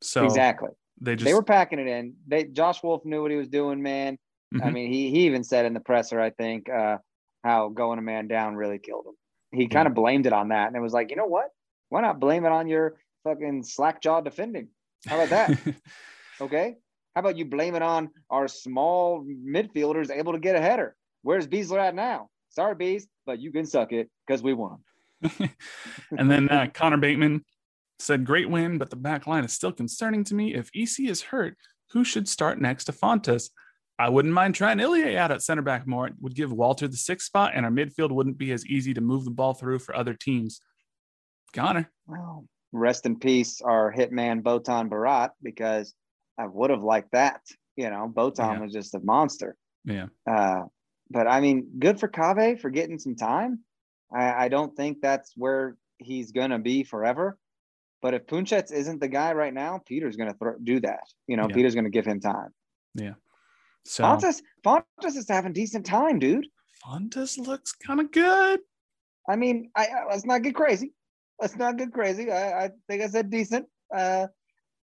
[0.02, 0.70] So exactly.
[1.02, 2.16] they just they were packing it in.
[2.28, 4.18] They Josh Wolff knew what he was doing, man.
[4.54, 4.74] I Mhm.
[4.74, 6.98] mean, he he even said in the presser, I think, uh,
[7.44, 9.14] how going a man down really killed him.
[9.58, 11.50] He kind of blamed it on that, and it was like, you know what?
[11.90, 14.70] Why not blame it on your fucking slack jaw defending?
[15.08, 15.76] How about that?
[16.42, 16.76] okay.
[17.16, 20.96] How about you blame it on our small midfielders able to get a header?
[21.22, 22.30] Where's Besler at now?
[22.50, 24.80] Sorry, Bees, but you can suck it because we won.
[26.18, 27.44] and then uh, Connor Bateman
[28.00, 30.54] said, "Great win, but the back line is still concerning to me.
[30.54, 31.56] If EC is hurt,
[31.92, 33.50] who should start next to Fontes?
[34.00, 36.08] I wouldn't mind trying Ilie out at center back more.
[36.08, 39.02] It would give Walter the sixth spot, and our midfield wouldn't be as easy to
[39.02, 40.60] move the ball through for other teams."
[41.54, 45.94] Connor, Well, rest in peace, our hitman Botond Baráth, because
[46.40, 47.42] I would have liked that.
[47.76, 48.60] You know, Botond Yeah.
[48.60, 49.56] was just a monster.
[49.86, 50.64] yeah, Uh,
[51.12, 53.60] but I mean, good for Kaveh for getting some time.
[54.16, 57.38] I, I don't think that's where he's gonna be forever.
[58.02, 61.04] But if Puncec isn't the guy right now, Peter's gonna thro- do that.
[61.28, 61.56] You know, Yeah.
[61.56, 62.50] Peter's gonna give him time.
[62.96, 63.14] Yeah.
[63.86, 66.48] So Fontes, Fontes is having decent time, dude.
[66.84, 68.60] Fontes looks kind of good.
[69.30, 70.94] I mean, I, I let's not get crazy.
[71.40, 72.32] Let's not get crazy.
[72.32, 73.68] I, I think I said decent.
[73.96, 74.28] Uh,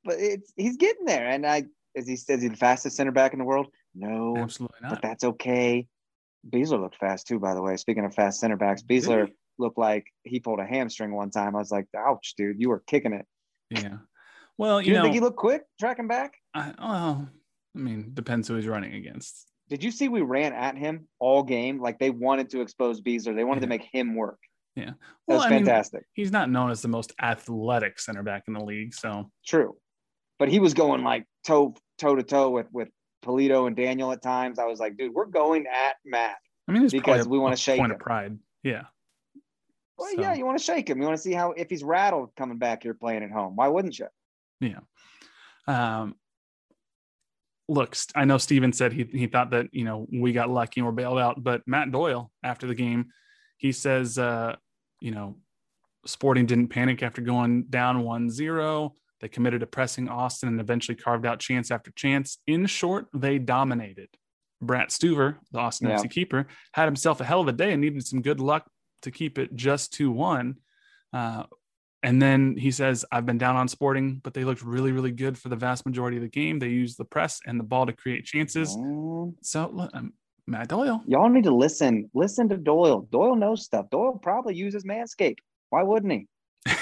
[0.03, 1.27] but it's he's getting there.
[1.27, 1.63] And I
[1.95, 3.67] is he is he the fastest center back in the world?
[3.95, 4.91] No, Absolutely not.
[4.91, 5.87] but that's okay.
[6.47, 7.75] Besler looked fast too, by the way.
[7.77, 11.55] Speaking of fast center backs, Besler looked like he pulled a hamstring one time.
[11.55, 13.25] I was like, ouch, dude, you were kicking it.
[13.69, 13.97] Yeah.
[14.57, 16.33] Well, You, you know, think he looked quick tracking back?
[16.53, 17.29] I, well,
[17.75, 19.47] I mean, depends who he's running against.
[19.69, 21.79] Did you see we ran at him all game?
[21.81, 23.35] Like they wanted to expose Besler.
[23.35, 24.39] They wanted to make him work.
[24.75, 24.85] Yeah.
[24.85, 24.95] That
[25.27, 26.03] Well, was I mean, fantastic.
[26.13, 29.75] he's not known as the most athletic center back in the league, so True.
[30.39, 32.87] But he was going like toe toe to toe with with
[33.23, 34.59] Pulido and Daniel at times.
[34.59, 36.37] I was like, dude, we're going at Matt.
[36.67, 37.95] I mean, it's Because probably we wanna shake point him.
[37.95, 38.39] of pride.
[38.63, 38.83] Yeah.
[39.97, 40.97] Well, So- yeah, you want to shake him.
[40.99, 43.55] You want to see how if he's rattled coming back here playing at home.
[43.55, 44.07] Why wouldn't you?
[44.61, 44.79] Yeah.
[45.67, 46.15] Um,
[47.67, 50.85] look, I know Steven said he, he thought that, you know, we got lucky and
[50.87, 53.07] we're bailed out, but Matt Doyle after the game,
[53.57, 54.55] he says, uh,
[55.01, 55.35] you know,
[56.05, 58.95] Sporting didn't panic after going down 1 0.
[59.21, 62.37] They committed to pressing Austin and eventually carved out chance after chance.
[62.47, 64.09] In short, they dominated.
[64.61, 65.97] Brad Stuver, the Austin Yeah.
[65.97, 68.69] FC keeper, had himself a hell of a day and needed some good luck
[69.03, 70.55] to keep it just 2 1.
[71.13, 71.43] Uh,
[72.03, 75.37] and then he says, I've been down on Sporting, but they looked really, really good
[75.37, 76.59] for the vast majority of the game.
[76.59, 78.77] They used the press and the ball to create chances.
[78.77, 80.13] Man, So, um,
[80.47, 81.03] Matt Doyle.
[81.07, 82.09] y'all need to listen.
[82.13, 83.01] Listen to Doyle.
[83.11, 83.89] Doyle knows stuff.
[83.89, 85.39] Doyle probably uses Manscaped.
[85.71, 86.27] Why wouldn't he?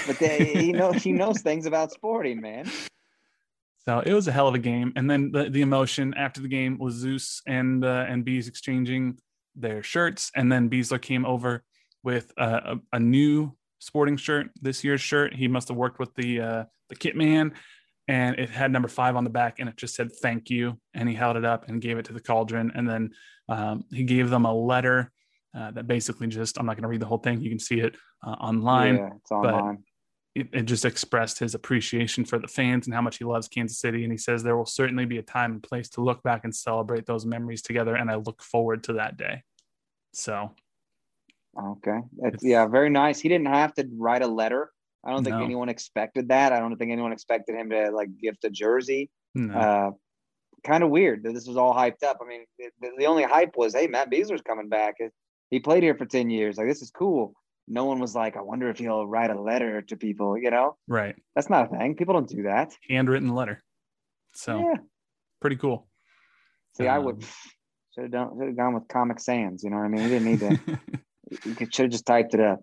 [0.06, 2.70] But they, he knows he knows things about sporting, man.
[3.84, 4.92] So it was a hell of a game.
[4.96, 9.18] And then the, the emotion after the game was Zeus and uh, and Bees exchanging
[9.54, 10.30] their shirts.
[10.36, 11.64] And then Besler came over
[12.02, 15.34] with a, a new sporting shirt, this year's shirt.
[15.34, 17.54] He must have worked with the uh, the kit man,
[18.06, 21.08] and it had number five on the back, and it just said "Thank you." And
[21.08, 22.72] he held it up and gave it to the cauldron.
[22.74, 23.10] And then
[23.48, 25.10] um, he gave them a letter
[25.56, 27.40] uh, that basically just I'm not going to read the whole thing.
[27.40, 27.96] You can see it
[28.26, 29.84] uh, online yeah, it's online.
[30.34, 33.80] it, it just expressed his appreciation for the fans and how much he loves Kansas
[33.80, 34.02] City.
[34.04, 36.54] And he says there will certainly be a time and place to look back and
[36.54, 37.96] celebrate those memories together.
[37.96, 39.42] And I look forward to that day.
[40.12, 40.54] So,
[41.58, 41.98] Okay.
[42.40, 43.18] Yeah, very nice.
[43.18, 44.70] He didn't have to write a letter.
[45.04, 45.44] I don't think No.
[45.44, 46.52] anyone expected that.
[46.52, 49.10] I don't think anyone expected him to like gift a jersey.
[49.34, 49.54] no.
[49.54, 49.90] Uh,
[50.64, 52.18] kind of weird that this was all hyped up.
[52.20, 54.96] I mean, the, the only hype was, hey, Matt Besler's coming back.
[55.50, 56.56] He played here for 10 years.
[56.58, 57.34] Like, this is cool.
[57.66, 60.76] No one was like, I wonder if he'll write a letter to people, you know?
[60.86, 61.14] right.
[61.34, 61.96] That's not a thing.
[61.96, 62.72] People don't do that.
[62.88, 63.62] Handwritten letter.
[64.34, 64.80] So, yeah.
[65.40, 65.86] pretty cool.
[66.76, 67.20] See, I would Um,
[67.94, 69.62] should have done should have gone with Comic Sans.
[69.62, 70.02] You know what I mean?
[70.02, 70.78] He didn't need to.
[71.58, 72.60] he should have just typed it up.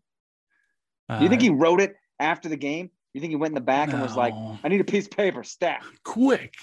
[1.09, 2.89] Do you think Uh, he wrote it after the game?
[3.13, 4.33] You think he went in the back and was like.
[4.63, 5.83] I need a piece of paper, stack.
[6.03, 6.53] quick?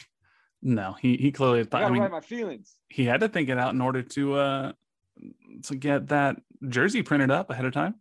[0.62, 2.77] No, he, he clearly thought, gotta I mean, my feelings.
[2.89, 4.73] he had to think it out in order to, uh,
[5.65, 6.37] to get that
[6.69, 7.97] jersey printed up ahead of time.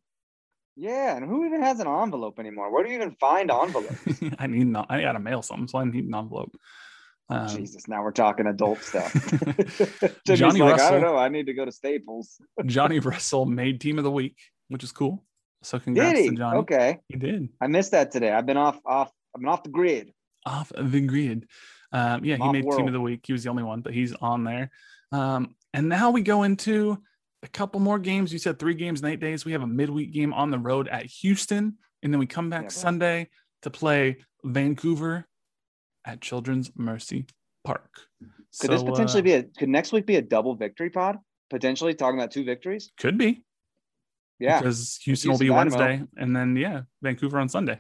[0.76, 2.72] Yeah, and who even has an envelope anymore?
[2.72, 3.99] Where do you even find envelopes?
[4.39, 4.88] I need not.
[4.89, 6.56] I gotta mail something, so I need an envelope.
[7.30, 9.14] Um, Jesus, now we're talking adult stuff.
[10.28, 11.18] Johnny like, Russell, I don't know.
[11.18, 12.41] I need to go to Staples.
[12.66, 14.38] Johnny Russell made team of the week,
[14.70, 15.24] which is cool.
[15.64, 16.60] So congrats to Johnny.
[16.60, 17.49] Okay, he did.
[17.62, 18.32] I missed that today.
[18.32, 19.12] I've been off off.
[19.36, 20.14] I've been off the grid.
[20.45, 21.47] Off the grid.
[21.93, 22.80] Um, yeah, he made world.
[22.80, 23.22] team of the week.
[23.26, 24.72] He was the only one, but he's on there.
[25.12, 27.02] Um, and now we go into
[27.43, 28.31] a couple more games.
[28.31, 29.45] You said three games in eight days.
[29.45, 32.63] We have a midweek game on the road at Houston, and then we come back
[32.63, 33.29] yeah, Sunday
[33.63, 35.27] to play Vancouver
[36.05, 37.25] at Children's Mercy
[37.63, 37.89] Park.
[38.59, 39.43] Could so, this potentially uh, be a?
[39.43, 41.17] Could next week be a double victory pod?
[41.49, 42.91] Potentially talking about two victories.
[42.97, 43.43] Could be.
[44.39, 45.77] Yeah, because Houston, Houston will be Dynamo.
[45.77, 47.79] Wednesday, and then yeah, Vancouver on Sunday.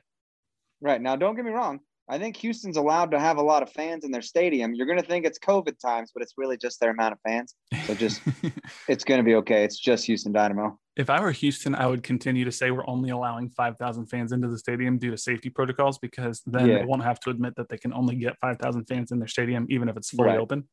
[0.79, 1.79] Right now, don't get me wrong.
[2.11, 4.73] I think Houston's allowed to have a lot of fans in their stadium.
[4.73, 7.55] You're going to think it's COVID times, but it's really just their amount of fans.
[7.85, 8.21] So just,
[8.89, 9.63] it's going to be okay.
[9.63, 10.77] It's just Houston Dynamo.
[10.97, 14.49] If I were Houston, I would continue to say we're only allowing 5,000 fans into
[14.49, 16.79] the stadium due to safety protocols because then yeah.
[16.79, 19.65] they won't have to admit that they can only get 5,000 fans in their stadium,
[19.69, 20.39] even if it's fully right.
[20.39, 20.67] open.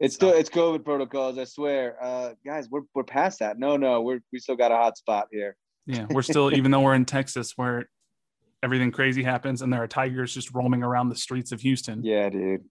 [0.00, 1.38] It's still it's COVID protocols.
[1.38, 3.58] I swear, uh, guys, we're we're past that.
[3.58, 5.56] No, no, we're we still got a hot spot here.
[5.86, 7.88] Yeah, we're still even though we're in Texas, where
[8.62, 12.02] everything crazy happens and there are tigers just roaming around the streets of Houston.
[12.04, 12.62] Yeah, dude.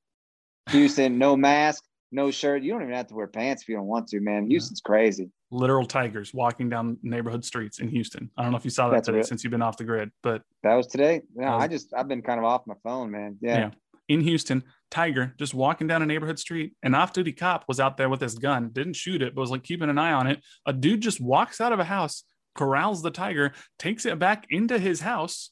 [0.72, 2.64] Houston, no mask, no shirt.
[2.64, 4.50] You don't even have to wear pants if you don't want to, man.
[4.50, 5.30] Houston's crazy.
[5.52, 8.32] Literal tigers walking down neighborhood streets in Houston.
[8.38, 9.28] I don't know if you saw that That's today real.
[9.28, 11.22] since you've been off the grid, but that was today.
[11.36, 13.38] No, I just I've been kind of off my phone, man.
[13.42, 13.58] Yeah.
[13.58, 13.72] yeah.
[14.08, 16.74] In Houston, tiger just walking down a neighborhood street.
[16.84, 19.64] An off-duty cop was out there with his gun, didn't shoot it, but was like
[19.64, 20.44] keeping an eye on it.
[20.68, 22.24] A dude just walks out of a house,
[22.56, 25.50] corrals the tiger, takes it back into his house,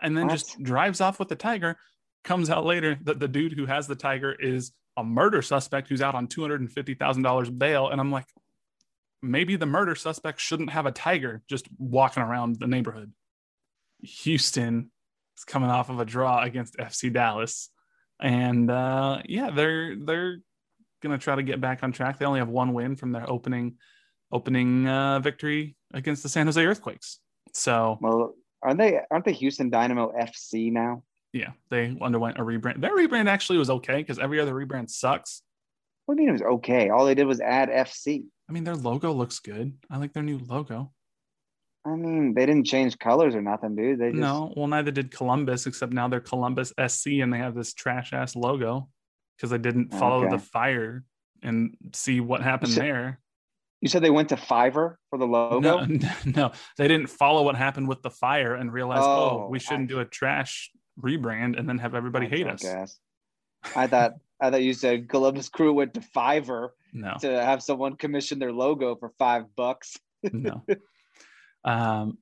[0.00, 0.32] and then what?
[0.32, 1.76] just drives off with the tiger.
[2.24, 6.02] Comes out later that the dude who has the tiger is a murder suspect who's
[6.02, 7.88] out on $250,000 bail.
[7.88, 8.26] And I'm like,
[9.22, 13.12] maybe the murder suspect shouldn't have a tiger just walking around the neighborhood.
[14.00, 14.90] Houston
[15.36, 17.70] is coming off of a draw against FC Dallas.
[18.20, 20.38] And uh, yeah, they're they're
[21.02, 22.18] gonna try to get back on track.
[22.18, 23.76] They only have one win from their opening
[24.32, 27.20] opening uh, victory against the San Jose Earthquakes.
[27.52, 29.00] So well, Aren't they?
[29.10, 31.02] Aren't they Houston Dynamo FC now?
[31.32, 32.80] Yeah, they underwent a rebrand.
[32.80, 35.42] Their rebrand actually was okay because every other rebrand sucks.
[36.06, 36.88] What do you mean it was okay?
[36.88, 38.24] All they did was add FC.
[38.48, 39.74] I mean, their logo looks good.
[39.90, 40.92] I like their new logo.
[41.84, 43.98] I mean, they didn't change colors or nothing, dude.
[43.98, 44.20] They just...
[44.20, 44.52] no.
[44.56, 48.34] Well, neither did Columbus, except now they're Columbus SC, and they have this trash ass
[48.34, 48.88] logo
[49.36, 50.36] because they didn't follow okay.
[50.36, 51.04] the fire
[51.42, 53.20] and see what happened so, there.
[53.80, 55.60] You said they went to Fiverr for the logo?
[55.86, 55.86] No,
[56.24, 59.90] no, they didn't follow what happened with the fire and realize, oh, oh we shouldn't
[59.90, 60.70] I, do a trash
[61.00, 62.64] rebrand and then have everybody hate us.
[63.74, 67.14] I thought I thought you said Columbus Crew went to Fiverr no.
[67.20, 69.96] to have someone commission their logo for five bucks.
[70.22, 70.64] no.
[71.64, 72.18] Um,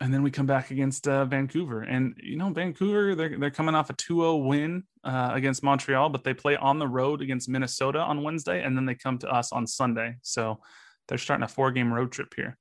[0.00, 3.74] and then we come back against uh, Vancouver, and you know Vancouver they're they're coming
[3.74, 7.98] off a 2-0 win uh, against Montreal, but they play on the road against Minnesota
[7.98, 10.16] on Wednesday, and then they come to us on Sunday.
[10.22, 10.60] So
[11.06, 12.56] they're starting a four-game road trip here.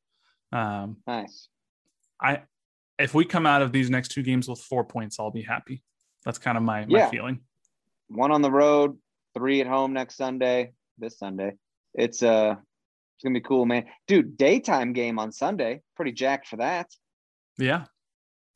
[0.52, 1.48] Um, nice.
[2.22, 2.42] I
[2.98, 5.82] if we come out of these next two games with four points, I'll be happy.
[6.26, 7.10] That's kind of my my yeah.
[7.10, 7.40] feeling.
[8.10, 8.98] One on the road,
[9.34, 10.74] three at home next Sunday.
[10.98, 11.54] This Sunday,
[11.94, 12.56] it's uh,
[13.16, 13.86] it's gonna be cool, man.
[14.08, 15.82] Dude, daytime game on Sunday.
[15.96, 16.90] Pretty jacked for that.
[17.60, 17.86] Yeah,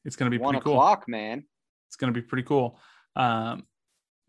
[0.06, 1.44] it's going to be one pretty o'clock, man.
[1.90, 2.80] It's going to be pretty cool.
[3.16, 3.68] Um,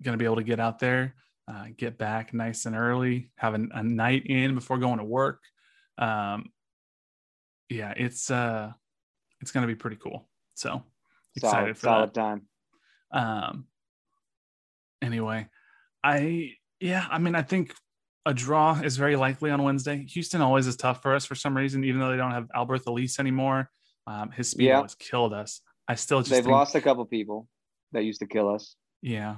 [0.03, 1.15] going to be able to get out there,
[1.49, 5.41] uh, get back nice and early, have a, a night in before going to work.
[5.97, 6.51] Um,
[7.71, 8.73] yeah, it's uh,
[9.41, 10.29] it's going to be pretty cool.
[10.55, 10.83] So
[11.37, 12.21] excited solid, for solid that.
[12.21, 12.43] time.
[13.13, 13.67] Um.
[15.01, 15.49] Anyway,
[16.03, 17.75] I yeah, I mean, I think
[18.27, 20.05] a draw is very likely on Wednesday.
[20.07, 22.87] Houston always is tough for us for some reason, even though they don't have Alberth
[22.87, 23.71] Elis anymore.
[24.07, 24.83] Um, his speed yeah.
[24.83, 25.61] has killed us.
[25.89, 27.49] I still just they've think, lost a couple people
[27.93, 28.77] that used to kill us.
[29.03, 29.37] Yeah,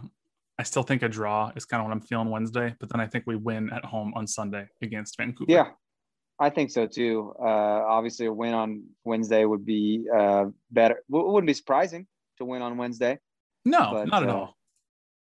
[0.58, 3.06] I still think a draw is kind of what I'm feeling Wednesday, but then I
[3.06, 5.50] think we win at home on Sunday against Vancouver.
[5.50, 5.68] Yeah,
[6.38, 7.34] I think so too.
[7.38, 11.02] Uh, obviously, a win on Wednesday would be uh, better.
[11.10, 12.06] W- wouldn't be surprising
[12.38, 13.18] to win on Wednesday.
[13.64, 14.56] No, but, not at uh, all.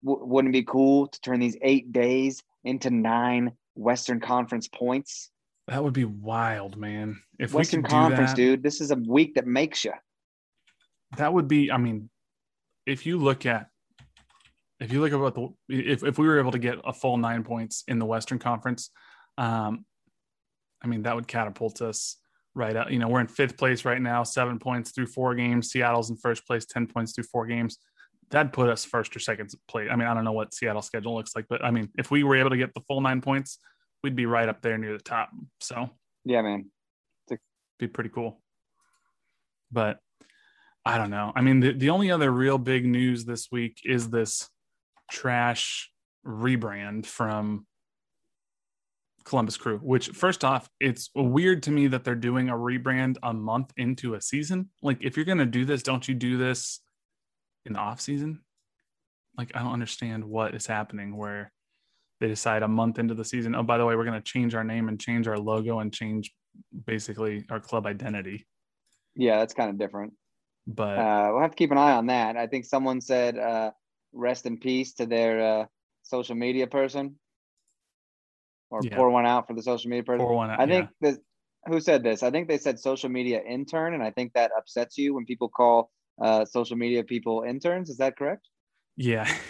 [0.05, 5.31] W- wouldn't it be cool to turn these eight days into nine Western Conference points?
[5.69, 7.21] That would be wild, man.
[7.39, 9.93] If Western we can Conference, that, dude, this is a week that makes you.
[11.19, 11.71] That would be.
[11.71, 12.09] I mean,
[12.87, 13.69] if you look at,
[14.81, 17.19] if you look at what the, if if we were able to get a full
[17.19, 18.91] nine points in the Western Conference,
[19.37, 19.85] um,
[20.83, 22.17] I mean that would catapult us
[22.55, 22.91] right out.
[22.91, 25.71] You know, we're in fifth place right now, seven points through four games.
[25.71, 27.77] Seattle's in first place, ten points through four games.
[28.31, 29.89] That'd put us first or second place.
[29.91, 32.25] I mean, I don't know what Seattle's schedule looks like, but I mean, if we
[32.25, 33.59] were able to get the full nine points,
[34.03, 35.31] we'd be right up there near the top.
[35.61, 35.91] So
[36.25, 36.71] yeah, man,
[37.79, 38.41] be pretty cool.
[39.71, 39.99] But
[40.85, 41.33] I don't know.
[41.35, 44.49] I mean, the, the only other real big news this week is this
[45.11, 45.91] trash
[46.27, 47.67] rebrand from
[49.25, 53.35] Columbus Crew, which first off, it's weird to me that they're doing a rebrand a
[53.35, 54.71] month into a season.
[54.83, 56.81] Like, if you're going to do this, don't you do this
[57.67, 58.41] in the off season?
[59.37, 61.53] Like, I don't understand what is happening where
[62.21, 64.55] they decide a month into the season, oh, by the way, we're going to change
[64.55, 66.35] our name and change our logo and change
[66.87, 68.47] basically our club identity.
[69.15, 70.15] Yeah, that's kind of different.
[70.67, 72.37] But Uh, we'll have to keep an eye on that.
[72.37, 73.71] I think someone said uh,
[74.13, 75.67] rest in peace to their uh,
[76.03, 77.19] social media person
[78.71, 78.97] or Yeah.
[78.97, 80.27] pour one out for the social media person.
[80.27, 80.61] pour one out.
[80.61, 81.19] I think this,
[81.67, 82.23] who said this?
[82.23, 85.49] I think they said social media intern, and I think that upsets you when people
[85.49, 85.91] call
[86.21, 87.91] uh, social media people interns.
[87.91, 88.49] Is that correct?
[88.97, 89.27] Yeah.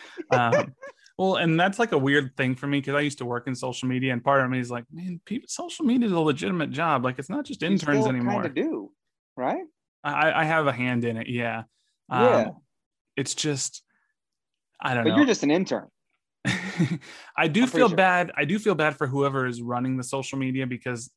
[0.30, 0.74] um,
[1.20, 3.54] well, and that's like a weird thing for me because I used to work in
[3.54, 6.70] social media, and part of me is like, man, people, social media is a legitimate
[6.70, 7.04] job.
[7.04, 8.36] Like, it's not just interns anymore.
[8.42, 8.90] Kind of do,
[9.36, 9.64] right?
[10.02, 11.28] I, I have a hand in it.
[11.28, 11.64] Yeah.
[12.08, 12.48] Um, Yeah.
[13.18, 13.82] It's just,
[14.80, 15.16] I don't But know.
[15.18, 15.88] you're just an intern.
[17.36, 17.96] I do I'm feel sure.
[17.98, 18.32] bad.
[18.34, 21.10] I do feel bad for whoever is running the social media because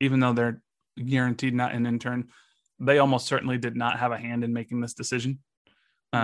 [0.00, 0.62] even though they're
[0.96, 2.28] guaranteed not an intern,
[2.80, 5.40] they almost certainly did not have a hand in making this decision.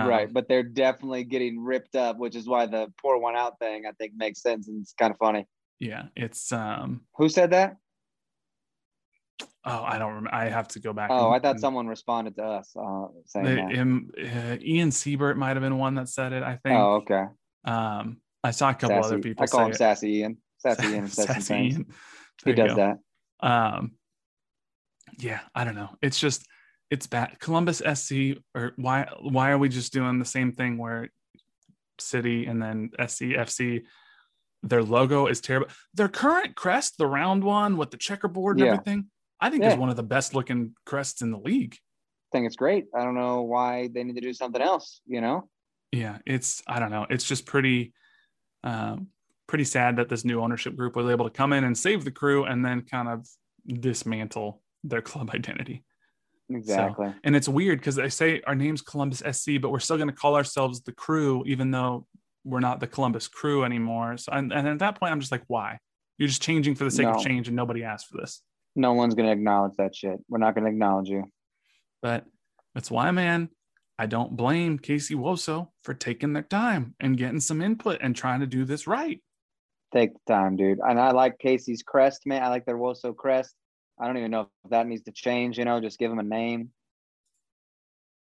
[0.01, 0.31] Um, right.
[0.33, 3.91] But they're definitely getting ripped up, which is why the pour one out thing I
[3.93, 5.45] think makes sense and it's kind of funny.
[5.79, 6.03] Yeah.
[6.15, 7.77] It's, um, Who said that?
[9.65, 10.33] oh, I don't remember.
[10.33, 11.09] I have to go back.
[11.11, 13.71] Oh, and- I thought and- someone responded to us uh, saying They- that.
[13.71, 16.43] him, uh, Ian Siebert might have been one that said it.
[16.43, 16.77] I think.
[16.79, 17.23] Oh, okay.
[17.65, 19.07] Um, I saw a couple Sassy.
[19.07, 19.77] other people I call him it.
[19.77, 20.37] Sassy Ian.
[20.57, 21.53] Sassy Ian says Sassy.
[21.55, 21.85] Ian.
[22.43, 22.75] He does go.
[23.41, 23.47] that.
[23.47, 23.93] Um,
[25.19, 25.89] yeah, I don't know.
[26.01, 26.45] It's just
[26.93, 27.39] it's bad.
[27.39, 31.09] Columbus SC or why why are we just doing the same thing where
[31.99, 33.81] City and then SC FC
[34.61, 35.67] their logo is terrible.
[35.93, 38.73] Their current crest, the round one with the checkerboard and Yeah.
[38.73, 39.07] everything,
[39.41, 41.75] I think is one of the best looking crests in the league.
[41.75, 42.85] I think it's great.
[42.95, 45.49] I don't know why they need to do something else, you know?
[45.91, 47.93] yeah it's i don't know it's just pretty
[48.63, 49.09] um
[49.45, 52.09] pretty sad that this new ownership group was able to come in and save the
[52.09, 53.27] crew and then kind of
[53.79, 55.83] dismantle their club identity
[56.49, 57.13] Exactly.
[57.23, 60.15] and it's weird because they say our name's columbus sc but we're still going to
[60.15, 62.05] call ourselves the crew even though
[62.43, 65.43] we're not the columbus crew anymore so and, and at that point i'm just like
[65.47, 65.77] why
[66.17, 67.13] you're just changing for the sake No.
[67.13, 68.41] of change and nobody asked for this
[68.75, 70.17] no one's going to acknowledge that shit.
[70.27, 71.25] We're not going to acknowledge you.
[72.01, 72.25] but
[72.75, 73.49] that's why man
[73.97, 78.41] i don't blame casey woso for taking their time and getting some input and trying
[78.41, 79.21] to do this right
[79.93, 80.79] Take the time, dude.
[80.83, 82.41] And I like Casey's crest, man.
[82.41, 83.53] I like their Woso crest.
[84.03, 86.23] I don't even know if that needs to change, you know, just give them a
[86.23, 86.71] name.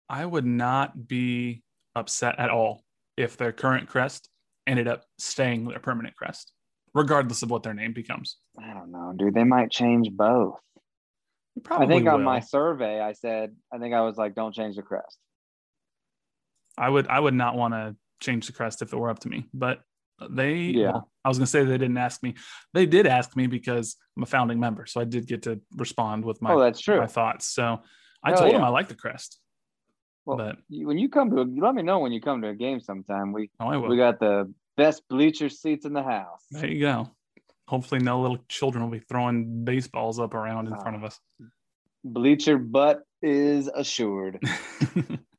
[0.07, 1.63] I would not be
[1.95, 2.83] upset at all
[3.17, 4.29] if their current crest
[4.67, 6.51] ended up staying their permanent crest,
[6.93, 8.37] regardless of what their name becomes.
[8.59, 9.33] I don't know, dude.
[9.33, 10.59] They might change both.
[11.63, 14.75] Probably I think on my survey, I said, I think I was like, don't change
[14.75, 15.17] the crest.
[16.77, 19.29] I would I would not want to change the crest if it were up to
[19.29, 19.81] me, but
[20.29, 21.01] they Yeah.
[21.23, 22.35] I was gonna say they didn't ask me.
[22.73, 26.25] They did ask me because I'm a founding member, so I did get to respond
[26.25, 26.99] with my oh, that's true.
[26.99, 27.47] my thoughts.
[27.47, 27.81] So
[28.23, 28.63] I Hell told them.
[28.63, 29.39] I like the crest.
[30.25, 32.55] Well, but when you come to a, let me know when you come to a
[32.55, 33.33] game sometime.
[33.33, 33.89] We oh, I will.
[33.89, 36.45] we got the best bleacher seats in the house.
[36.51, 37.09] there you go.
[37.67, 40.79] Hopefully, no little children will be throwing baseballs up around in ah.
[40.79, 41.19] front of us.
[42.03, 44.43] Bleacher butt is assured.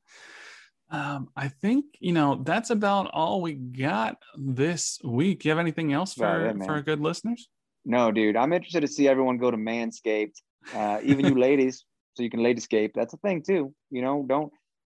[0.92, 5.44] um, I think you know that's about all we got this week.
[5.44, 7.48] You have anything else for it, for our good listeners?
[7.86, 10.34] No, dude, I'm interested to see everyone go to Manscaped.
[10.74, 11.84] Uh, even you ladies,
[12.14, 12.90] so you can ladiescape.
[12.94, 13.74] That's a thing too.
[13.90, 14.52] You know, don't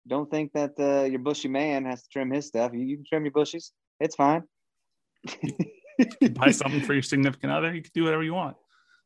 [0.05, 2.73] don't think that uh, your bushy man has to trim his stuff.
[2.73, 3.71] You, you can trim your bushes.
[4.01, 4.43] It's fine.
[6.33, 7.73] Buy something for your significant other.
[7.73, 8.57] You can do whatever you want.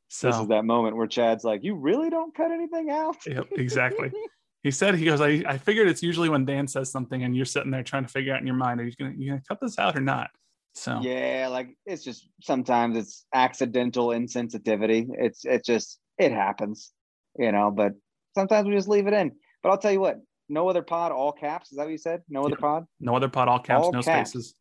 [0.08, 3.50] So This is that moment where Chad's like, "You really don't cut anything out." Yep,
[3.52, 4.12] exactly.
[4.64, 5.22] he said he goes.
[5.22, 8.10] I, I figured it's usually when Dan says something and you're sitting there trying to
[8.12, 10.30] figure out in your mind, are you gonna you gonna cut this out or not?
[10.74, 15.08] So Yeah, like it's just sometimes it's accidental insensitivity.
[15.18, 16.92] It's it just it happens,
[17.38, 17.72] you know.
[17.72, 17.94] But
[18.36, 19.32] sometimes we just leave it in.
[19.64, 21.72] But I'll tell you what, no other pod, all caps.
[21.72, 22.22] Is that what you said?
[22.30, 22.56] No other Yeah.
[22.62, 22.86] pod.
[23.00, 24.32] no other pod all caps, All no caps.
[24.32, 24.56] spaces.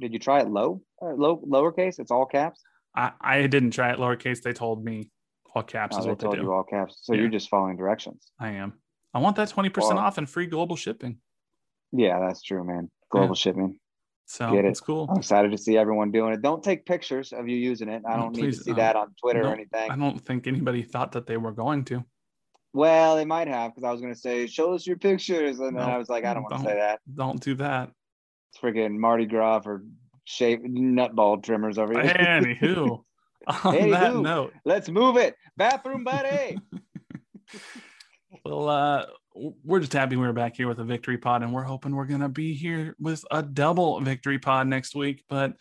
[0.00, 1.98] Did you try it low, uh, low, lowercase?
[1.98, 2.60] It's all caps.
[2.96, 4.40] I, I didn't try it lowercase.
[4.42, 5.10] They told me
[5.54, 6.42] all caps Oh, is they what they told do.
[6.42, 7.00] you all caps.
[7.02, 7.20] So Yeah.
[7.22, 8.30] you're just following directions.
[8.40, 8.74] I am.
[9.14, 11.18] I want that 20% Well- off and free global shipping.
[11.92, 12.88] Yeah, that's true, man.
[13.10, 13.78] Global shipping.
[14.26, 14.68] So Get it.
[14.68, 15.08] it's cool.
[15.10, 16.40] I'm excited to see everyone doing it.
[16.40, 18.02] Don't take pictures of you using it.
[18.08, 19.90] I No, don't need to see uh, that on Twitter no, or anything.
[19.90, 22.04] I don't think anybody thought that they were going to.
[22.72, 25.58] Well, they might have because I was going to say, show us your pictures.
[25.58, 26.66] And then I was like, I don't want to don't.
[26.66, 27.00] say that.
[27.12, 27.90] Don't do that.
[28.52, 29.82] It's freaking Mardi Gras or
[30.26, 32.14] shape nutball trimmers over here.
[32.14, 33.02] Anywho,
[33.64, 34.22] on that Anywho.
[34.22, 35.34] note, Let's move it.
[35.56, 36.56] Bathroom buddy.
[38.44, 39.06] well, uh,
[39.64, 42.28] we're just happy we're back here with a victory pod, and we're hoping we're gonna
[42.28, 45.24] be here with a double victory pod next week.
[45.28, 45.54] But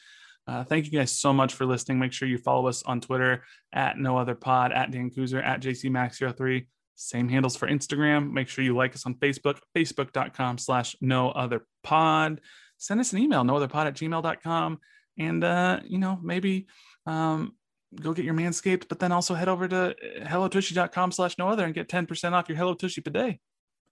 [0.48, 2.00] uh, thank you guys so much for listening.
[2.00, 5.62] Make sure you follow us on Twitter at no other pod, at Dan Kuzer, at
[5.62, 6.66] JC JCMax03.
[6.96, 8.32] Same handles for Instagram.
[8.32, 12.42] Make sure you like us on Facebook, facebook.com slash no other pod.
[12.78, 14.80] Send us an email, no other pod at gmail.com.
[15.18, 16.68] And, uh, you know, maybe
[17.06, 17.54] um,
[17.96, 21.66] go get your Manscaped, but then also head over to uh, hellotushy.com slash no other
[21.66, 23.40] and get 10% off your Hello Tushy bidet.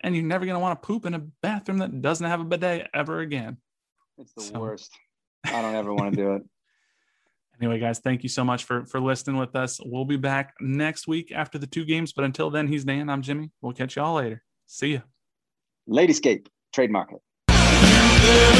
[0.02, 2.46] And you're never going to want to poop in a bathroom that doesn't have a
[2.46, 3.58] bidet ever again.
[4.20, 4.60] It's the so.
[4.60, 4.92] worst.
[5.46, 6.44] I don't ever want to do it.
[7.60, 9.80] Anyway, guys, thank you so much for for listening with us.
[9.84, 12.14] We'll be back next week after the two games.
[12.14, 13.10] But until then, he's Dan.
[13.10, 13.50] I'm Jimmy.
[13.62, 14.44] We'll catch y'all later.
[14.68, 15.00] See ya.
[15.90, 18.54] Ladyscape, trademark it.